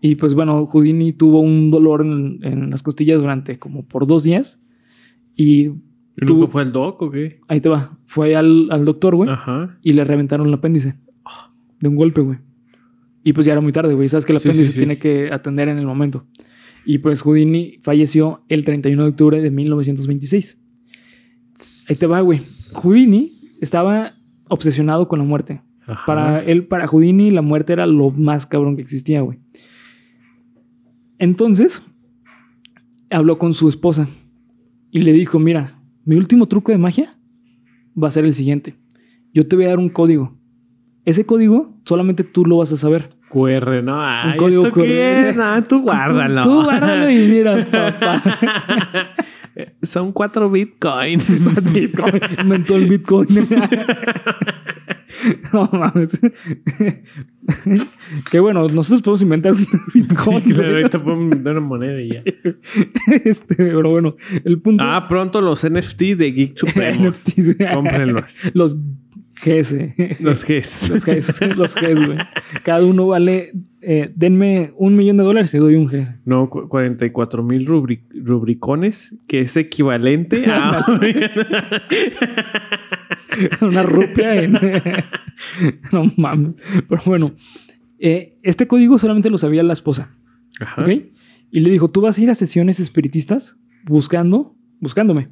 Y 0.00 0.16
pues 0.16 0.34
bueno, 0.34 0.66
Houdini 0.66 1.12
tuvo 1.12 1.40
un 1.40 1.70
dolor 1.70 2.02
en, 2.04 2.38
en 2.42 2.70
las 2.70 2.82
costillas 2.82 3.20
durante 3.20 3.58
como 3.58 3.84
por 3.86 4.06
dos 4.06 4.24
días. 4.24 4.62
Y 5.36 5.70
¿Y 6.14 6.26
Tú- 6.26 6.34
nunca 6.34 6.46
fue 6.48 6.62
el 6.62 6.72
doc 6.72 7.00
o 7.00 7.10
qué? 7.10 7.40
ahí 7.48 7.60
te 7.60 7.68
va. 7.70 7.98
Fue 8.04 8.36
al, 8.36 8.68
al 8.70 8.84
doctor, 8.84 9.14
güey. 9.16 9.30
Ajá. 9.30 9.78
Y 9.82 9.92
le 9.94 10.04
reventaron 10.04 10.46
el 10.46 10.54
apéndice. 10.54 10.96
De 11.80 11.88
un 11.88 11.96
golpe, 11.96 12.20
güey. 12.20 12.38
Y 13.24 13.32
pues 13.32 13.46
ya 13.46 13.52
era 13.52 13.60
muy 13.62 13.72
tarde, 13.72 13.94
güey. 13.94 14.08
Sabes 14.08 14.26
que 14.26 14.32
el 14.32 14.38
Sí, 14.40 14.48
apéndice 14.48 14.66
sí, 14.68 14.72
sí. 14.74 14.78
tiene 14.80 14.98
que 14.98 15.30
atender 15.32 15.68
en 15.68 15.78
el 15.78 15.86
momento. 15.86 16.26
Y 16.84 16.98
pues 16.98 17.22
Houdini 17.22 17.78
falleció 17.82 18.42
el 18.48 18.64
31 18.64 19.04
de 19.04 19.08
octubre 19.10 19.40
de 19.40 19.50
1926. 19.50 20.60
Ahí 21.88 21.96
te 21.96 22.06
va, 22.06 22.20
güey. 22.20 22.38
Houdini 22.74 23.28
estaba 23.60 24.10
obsesionado 24.48 25.08
con 25.08 25.18
la 25.18 25.24
muerte. 25.24 25.62
Ajá. 25.86 26.06
Para 26.06 26.44
él, 26.44 26.66
para 26.66 26.86
Houdini, 26.86 27.30
la 27.30 27.42
muerte 27.42 27.72
era 27.72 27.86
lo 27.86 28.10
más 28.10 28.46
cabrón 28.46 28.76
que 28.76 28.82
existía, 28.82 29.20
güey. 29.20 29.38
Entonces, 31.18 31.82
habló 33.10 33.38
con 33.38 33.54
su 33.54 33.68
esposa 33.68 34.08
y 34.90 35.00
le 35.00 35.12
dijo, 35.12 35.38
mira, 35.38 35.80
mi 36.04 36.16
último 36.16 36.46
truco 36.46 36.72
de 36.72 36.78
magia 36.78 37.16
va 38.00 38.08
a 38.08 38.10
ser 38.10 38.24
el 38.24 38.34
siguiente. 38.34 38.74
Yo 39.32 39.46
te 39.46 39.56
voy 39.56 39.66
a 39.66 39.68
dar 39.68 39.78
un 39.78 39.88
código. 39.88 40.36
Ese 41.04 41.24
código 41.24 41.80
solamente 41.84 42.24
tú 42.24 42.44
lo 42.44 42.58
vas 42.58 42.72
a 42.72 42.76
saber. 42.76 43.16
QR, 43.32 43.82
no. 43.82 44.04
Ay, 44.04 44.36
código 44.36 44.66
¿esto 44.66 44.80
qué 44.80 44.86
QR. 44.86 45.28
es? 45.30 45.36
No, 45.36 45.64
tú 45.64 45.80
guárdalo. 45.82 46.42
Tú 46.42 46.64
guárdalo 46.64 47.10
y 47.10 47.16
mira, 47.28 47.64
papá. 47.70 48.22
Son 49.82 50.12
cuatro 50.12 50.50
Bitcoin. 50.50 51.18
Bitcoin. 51.72 52.20
Inventó 52.42 52.76
el 52.76 52.88
Bitcoin. 52.88 53.28
no 55.52 55.68
mames. 55.72 56.20
Qué 58.30 58.40
bueno, 58.40 58.68
nosotros 58.68 59.02
podemos 59.02 59.22
inventar 59.22 59.52
un 59.52 59.66
Bitcoin. 59.94 60.44
Sí, 60.44 60.52
claro, 60.54 60.72
ahorita 60.76 60.98
podemos 60.98 61.24
inventar 61.24 61.52
una 61.56 61.66
moneda 61.66 62.00
y 62.00 62.10
ya. 62.10 62.22
este, 63.24 63.54
pero 63.56 63.90
bueno, 63.90 64.16
el 64.44 64.60
punto. 64.60 64.84
Ah, 64.86 65.06
pronto 65.08 65.40
los 65.40 65.68
NFT 65.68 66.02
de 66.16 66.32
Geek 66.32 66.56
Supremos. 66.56 67.18
NFTs. 67.26 67.56
Cómprenlos. 67.74 68.40
Los 68.54 68.76
GS. 69.44 70.20
Los 70.20 70.44
Gs. 70.44 70.88
Los 70.90 71.04
GS. 71.04 71.56
Los 71.56 71.74
GS, 71.74 72.06
güey. 72.06 72.18
Cada 72.62 72.84
uno 72.86 73.06
vale. 73.08 73.52
eh, 73.80 74.12
denme 74.14 74.70
un 74.76 74.94
millón 74.96 75.16
de 75.16 75.24
dólares 75.24 75.52
y 75.54 75.58
doy 75.58 75.74
un 75.74 75.86
GS. 75.86 76.20
No, 76.24 76.48
cu- 76.48 76.68
44 76.68 77.42
mil 77.42 77.66
rubri- 77.66 78.02
rubricones, 78.14 79.16
que 79.26 79.40
es 79.40 79.56
equivalente 79.56 80.44
a... 80.46 80.84
Una 83.60 83.82
rupia 83.82 84.34
en. 84.42 84.52
no 85.92 86.04
mames. 86.16 86.54
Pero 86.88 87.02
bueno, 87.06 87.32
eh, 87.98 88.38
este 88.42 88.66
código 88.66 88.98
solamente 88.98 89.30
lo 89.30 89.38
sabía 89.38 89.62
la 89.62 89.72
esposa. 89.72 90.10
Ajá. 90.60 90.82
¿Ok? 90.82 90.90
Y 91.50 91.60
le 91.60 91.70
dijo: 91.70 91.88
Tú 91.88 92.00
vas 92.02 92.18
a 92.18 92.22
ir 92.22 92.30
a 92.30 92.34
sesiones 92.34 92.78
espiritistas 92.80 93.56
buscando, 93.84 94.54
buscándome. 94.80 95.28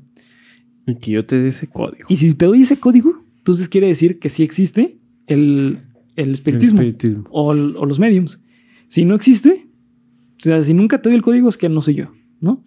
Y 0.87 0.97
que 0.97 1.11
yo 1.13 1.27
te 1.27 1.37
dé 1.41 1.49
ese 1.49 1.67
código. 1.67 2.07
Y 2.09 2.17
si 2.17 2.33
te 2.35 2.47
doy 2.47 2.63
ese 2.63 2.79
código, 2.79 3.20
entonces 3.41 3.69
quiere 3.69 3.89
decir 3.89 4.19
que 4.19 4.29
sí 4.31 4.43
existe 4.43 4.99
el, 5.27 5.81
el 6.17 6.31
espiritismo, 6.33 6.81
El 6.81 6.89
espiritismo. 6.89 7.25
O, 7.31 7.53
el- 7.53 7.77
o 7.77 7.85
los 7.87 7.99
mediums. 7.99 8.41
Si 8.89 9.05
no 9.05 9.15
existe, 9.15 9.67
o 10.39 10.43
sea, 10.43 10.63
si 10.63 10.73
nunca 10.75 11.01
te 11.03 11.09
doy 11.09 11.17
el 11.17 11.23
código, 11.23 11.49
es 11.49 11.57
que 11.57 11.69
no 11.69 11.81
soy 11.83 11.95
yo, 11.97 12.13
¿no? 12.41 12.65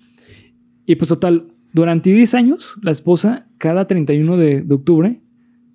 Y 0.85 0.95
pues 0.95 1.09
total, 1.09 1.47
durante 1.73 2.11
10 2.13 2.33
años, 2.35 2.75
la 2.81 2.91
esposa, 2.91 3.47
cada 3.57 3.87
31 3.87 4.37
de, 4.37 4.61
de 4.61 4.73
octubre, 4.75 5.21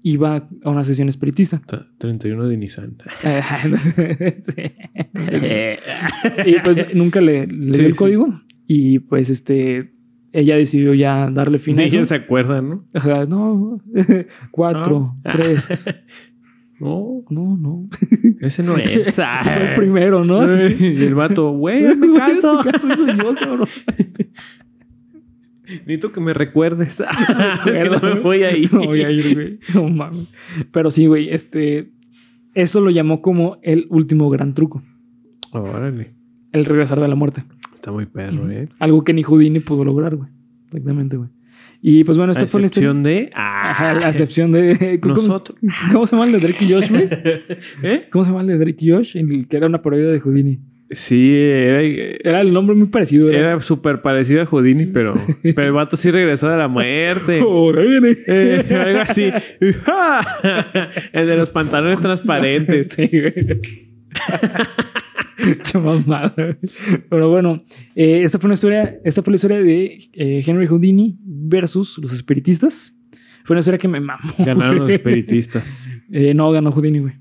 iba 0.02 0.48
a 0.62 0.70
una 0.70 0.84
sesión 0.84 1.08
espiritista. 1.08 1.60
Ta- 1.66 1.86
31 1.98 2.46
de 2.48 2.56
Nissan. 2.56 2.96
Sí. 4.42 4.62
y 6.46 6.54
pues 6.64 6.94
nunca 6.94 7.20
le, 7.20 7.46
le 7.46 7.76
dio 7.78 7.86
el 7.86 7.92
sí. 7.92 7.98
código. 7.98 8.40
Y 8.66 8.98
pues 9.00 9.30
este 9.30 9.92
ella 10.32 10.56
decidió 10.56 10.94
ya 10.94 11.30
darle 11.30 11.58
fin 11.58 11.78
a 11.78 11.84
Ella 11.84 12.00
eso. 12.00 12.08
se 12.08 12.14
acuerda, 12.16 12.60
¿no? 12.62 12.84
Ajá, 12.94 13.26
no, 13.26 13.80
cuatro, 14.50 15.16
No. 15.24 15.32
tres. 15.32 15.68
No, 16.80 17.24
No, 17.28 17.56
no. 17.56 17.82
ese 18.40 18.62
no 18.62 18.76
es. 18.76 19.16
Fue 19.16 19.68
el 19.70 19.74
primero, 19.74 20.24
¿no? 20.24 20.44
y 20.46 21.02
el 21.02 21.14
vato, 21.16 21.50
güey, 21.50 21.82
me 21.96 22.16
caso. 22.16 22.60
Caso, 22.62 22.94
soy 22.94 23.16
yo, 23.16 23.34
cabrón. 23.34 23.66
Necesito 25.64 26.12
que 26.12 26.20
me 26.20 26.32
recuerdes. 26.34 27.02
no 27.02 28.00
me 28.14 28.20
voy 28.20 28.42
a 28.44 28.56
ir. 28.56 28.72
No 28.72 28.84
voy 28.84 29.02
a 29.02 29.10
ir, 29.10 29.34
güey. 29.34 29.58
No 29.74 29.88
mames. 29.88 30.28
Pero 30.70 30.90
sí, 30.90 31.06
güey, 31.06 31.30
este. 31.30 31.90
Esto 32.54 32.80
lo 32.80 32.90
llamó 32.90 33.22
como 33.22 33.58
el 33.62 33.86
último 33.90 34.30
gran 34.30 34.54
truco. 34.54 34.82
Órale. 35.52 36.14
El 36.52 36.64
regresar 36.64 37.00
de 37.00 37.08
la 37.08 37.14
muerte. 37.14 37.42
Está 37.78 37.92
muy 37.92 38.06
perro, 38.06 38.50
¿eh? 38.50 38.68
Algo 38.80 39.04
que 39.04 39.12
ni 39.12 39.22
Houdini 39.22 39.60
pudo 39.60 39.84
lograr, 39.84 40.16
güey. 40.16 40.28
Exactamente, 40.66 41.16
güey. 41.16 41.28
Y 41.80 42.02
pues 42.02 42.18
bueno, 42.18 42.32
esta 42.32 42.48
fue 42.48 42.60
la 42.60 42.66
historia. 42.66 42.88
excepción 42.88 43.02
de... 43.04 43.30
Ah, 43.36 43.70
Ajá, 43.70 43.94
la 43.94 44.08
excepción 44.08 44.50
de. 44.50 44.98
¿Cómo, 45.00 45.14
Nosotros. 45.14 45.56
¿Cómo 45.92 46.04
se 46.04 46.16
llama 46.16 46.26
el 46.26 46.32
de 46.32 46.40
Drake 46.40 46.64
y 46.64 46.72
Josh, 46.72 46.90
güey? 46.90 47.08
¿Eh? 47.84 48.08
¿Cómo 48.10 48.24
se 48.24 48.32
llama 48.32 48.40
el 48.40 48.48
de 48.48 48.58
Drake 48.58 48.78
y 48.80 48.90
Josh? 48.90 49.16
El 49.16 49.46
que 49.46 49.56
era 49.56 49.68
una 49.68 49.80
parodia 49.80 50.08
de 50.08 50.18
Houdini. 50.18 50.58
Sí, 50.90 51.32
era... 51.36 51.82
Era 51.84 52.40
el 52.40 52.52
nombre 52.52 52.74
muy 52.74 52.88
parecido. 52.88 53.30
Era. 53.30 53.52
Era 53.52 53.60
súper 53.60 54.02
parecido 54.02 54.42
a 54.42 54.46
Houdini, 54.46 54.86
pero, 54.86 55.14
pero 55.44 55.68
el 55.68 55.72
vato 55.72 55.96
sí 55.96 56.10
regresó 56.10 56.48
de 56.48 56.56
la 56.56 56.66
muerte. 56.66 57.38
Eh, 57.38 58.64
algo 58.74 59.00
así. 59.02 59.30
el 61.12 61.26
de 61.28 61.36
los 61.36 61.52
pantalones 61.52 62.00
transparentes. 62.00 62.88
Sí, 62.88 63.08
güey. 63.08 63.60
Pero 67.10 67.30
bueno, 67.30 67.62
eh, 67.94 68.22
esta 68.24 68.38
fue 68.38 68.48
una 68.48 68.54
historia, 68.54 69.00
esta 69.04 69.22
fue 69.22 69.32
la 69.32 69.36
historia 69.36 69.60
de 69.60 70.10
eh, 70.12 70.42
Henry 70.44 70.66
Houdini 70.66 71.18
versus 71.22 71.98
los 71.98 72.12
espiritistas. 72.12 72.94
Fue 73.44 73.54
una 73.54 73.60
historia 73.60 73.78
que 73.78 73.88
me 73.88 74.00
mamó. 74.00 74.30
Ganaron 74.38 74.80
los 74.80 74.90
espiritistas. 74.94 75.86
Eh, 76.10 76.34
no 76.34 76.50
ganó 76.50 76.70
Houdini, 76.72 76.98
güey. 76.98 77.14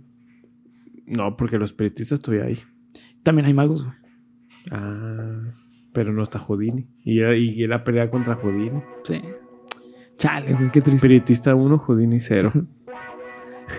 No, 1.06 1.38
porque 1.38 1.58
los 1.58 1.72
espiritistas 1.72 2.20
todavía 2.20 2.48
hay. 2.48 2.60
También 3.24 3.46
hay 3.46 3.54
magos, 3.54 3.84
güey. 3.84 3.96
Ah, 4.72 5.54
pero 5.94 6.12
no 6.12 6.24
está 6.24 6.40
Houdini. 6.40 6.88
Y 7.06 7.20
era, 7.20 7.38
y 7.38 7.64
era 7.64 7.84
pelea 7.84 8.10
contra 8.10 8.36
Houdini. 8.36 8.82
Sí. 9.04 9.22
Chale, 10.18 10.54
güey, 10.54 10.72
qué 10.72 10.82
triste. 10.82 10.98
Espiritista 10.98 11.56
1, 11.56 11.78
Houdini 11.78 12.20
0. 12.20 12.52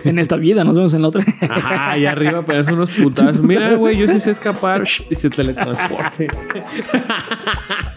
En 0.05 0.19
esta 0.19 0.35
vida, 0.35 0.63
nos 0.63 0.75
vemos 0.75 0.93
en 0.93 1.01
la 1.01 1.07
otra. 1.07 1.23
Ajá, 1.41 1.97
y 1.97 2.05
arriba 2.05 2.45
pegas 2.45 2.67
unos 2.67 2.91
putazos. 2.91 3.41
Mira, 3.41 3.73
güey, 3.75 3.97
yo 3.97 4.07
sí 4.07 4.19
sé 4.19 4.31
escapar. 4.31 4.83
Y 5.09 5.15
se 5.15 5.29
teletransporte. 5.29 6.27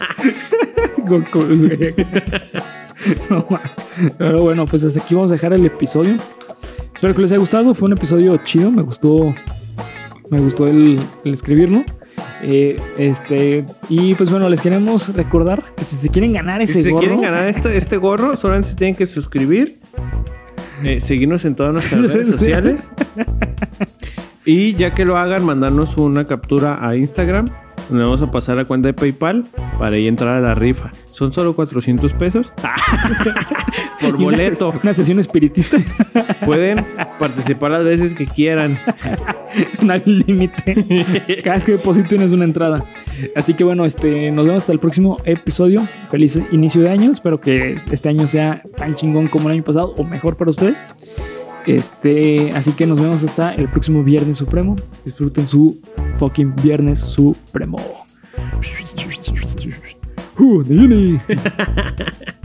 Goku, 0.97 1.39
güey. 1.45 1.93
No. 3.29 3.45
Pero 4.17 4.41
bueno, 4.41 4.65
pues 4.65 4.83
hasta 4.83 4.99
aquí 4.99 5.15
vamos 5.15 5.31
a 5.31 5.35
dejar 5.35 5.53
el 5.53 5.65
episodio. 5.65 6.17
Espero 6.95 7.15
que 7.15 7.21
les 7.21 7.31
haya 7.31 7.39
gustado. 7.39 7.73
Fue 7.73 7.87
un 7.87 7.93
episodio 7.93 8.37
chido. 8.37 8.71
Me 8.71 8.81
gustó. 8.81 9.33
Me 10.29 10.39
gustó 10.39 10.67
el, 10.67 10.99
el 11.25 11.33
escribirlo. 11.33 11.83
Eh, 12.41 12.77
este. 12.97 13.65
Y 13.89 14.15
pues 14.15 14.29
bueno, 14.29 14.49
les 14.49 14.61
queremos 14.61 15.13
recordar 15.13 15.73
que 15.75 15.83
si 15.83 15.95
se 15.97 16.09
quieren 16.09 16.33
ganar 16.33 16.61
ese 16.61 16.83
Si 16.83 16.89
gorro. 16.89 16.99
quieren 17.01 17.21
ganar 17.21 17.47
este, 17.47 17.75
este 17.77 17.97
gorro, 17.97 18.37
solamente 18.37 18.69
se 18.69 18.75
tienen 18.75 18.95
que 18.95 19.05
suscribir, 19.05 19.79
eh, 20.83 20.99
seguirnos 20.99 21.45
en 21.45 21.55
todas 21.55 21.73
nuestras 21.73 22.01
redes 22.11 22.27
sociales. 22.27 22.91
Y 24.45 24.73
ya 24.75 24.93
que 24.93 25.05
lo 25.05 25.17
hagan, 25.17 25.45
mandarnos 25.45 25.97
una 25.97 26.25
captura 26.25 26.85
a 26.85 26.97
Instagram. 26.97 27.49
Donde 27.89 28.03
vamos 28.05 28.21
a 28.21 28.31
pasar 28.31 28.57
a 28.59 28.65
cuenta 28.65 28.87
de 28.87 28.93
PayPal 28.93 29.45
para 29.77 29.95
ahí 29.95 30.07
entrar 30.07 30.37
a 30.37 30.41
la 30.41 30.55
rifa. 30.55 30.91
Son 31.11 31.31
solo 31.31 31.55
400 31.55 32.11
pesos 32.13 32.51
por 34.01 34.15
una 34.15 34.23
boleto. 34.23 34.71
ses- 34.73 34.79
Una, 34.83 34.93
sesión 34.93 35.19
espiritista. 35.19 35.77
Pueden 36.45 36.85
participar 37.19 37.71
las 37.71 37.83
veces 37.83 38.13
que 38.15 38.25
quieran. 38.25 38.79
no 39.81 39.93
hay 39.93 40.01
límite. 40.05 40.75
Cada 41.43 41.55
vez 41.57 41.63
que 41.65 41.73
depositen 41.73 42.21
es 42.21 42.31
una 42.31 42.45
entrada. 42.45 42.83
Así 43.35 43.53
que 43.53 43.63
bueno, 43.63 43.85
este, 43.85 44.31
nos 44.31 44.45
vemos 44.45 44.63
hasta 44.63 44.73
el 44.73 44.79
próximo 44.79 45.17
episodio. 45.25 45.87
Feliz 46.09 46.39
inicio 46.51 46.81
de 46.81 46.89
año. 46.89 47.11
Espero 47.11 47.39
que 47.39 47.77
este 47.91 48.09
año 48.09 48.27
sea 48.27 48.63
tan 48.75 48.95
chingón 48.95 49.27
como 49.27 49.49
el 49.49 49.53
año 49.55 49.63
pasado 49.63 49.93
o 49.97 50.03
mejor 50.03 50.35
para 50.35 50.49
ustedes. 50.51 50.83
Este, 51.65 52.51
así 52.53 52.73
que 52.73 52.85
nos 52.85 52.99
vemos 53.01 53.23
hasta 53.23 53.53
el 53.53 53.69
próximo 53.69 54.03
Viernes 54.03 54.37
Supremo. 54.37 54.75
Disfruten 55.05 55.47
su 55.47 55.79
fucking 56.17 56.55
Viernes 56.57 56.99
Supremo. 56.99 57.77
Houdini. 60.35 61.19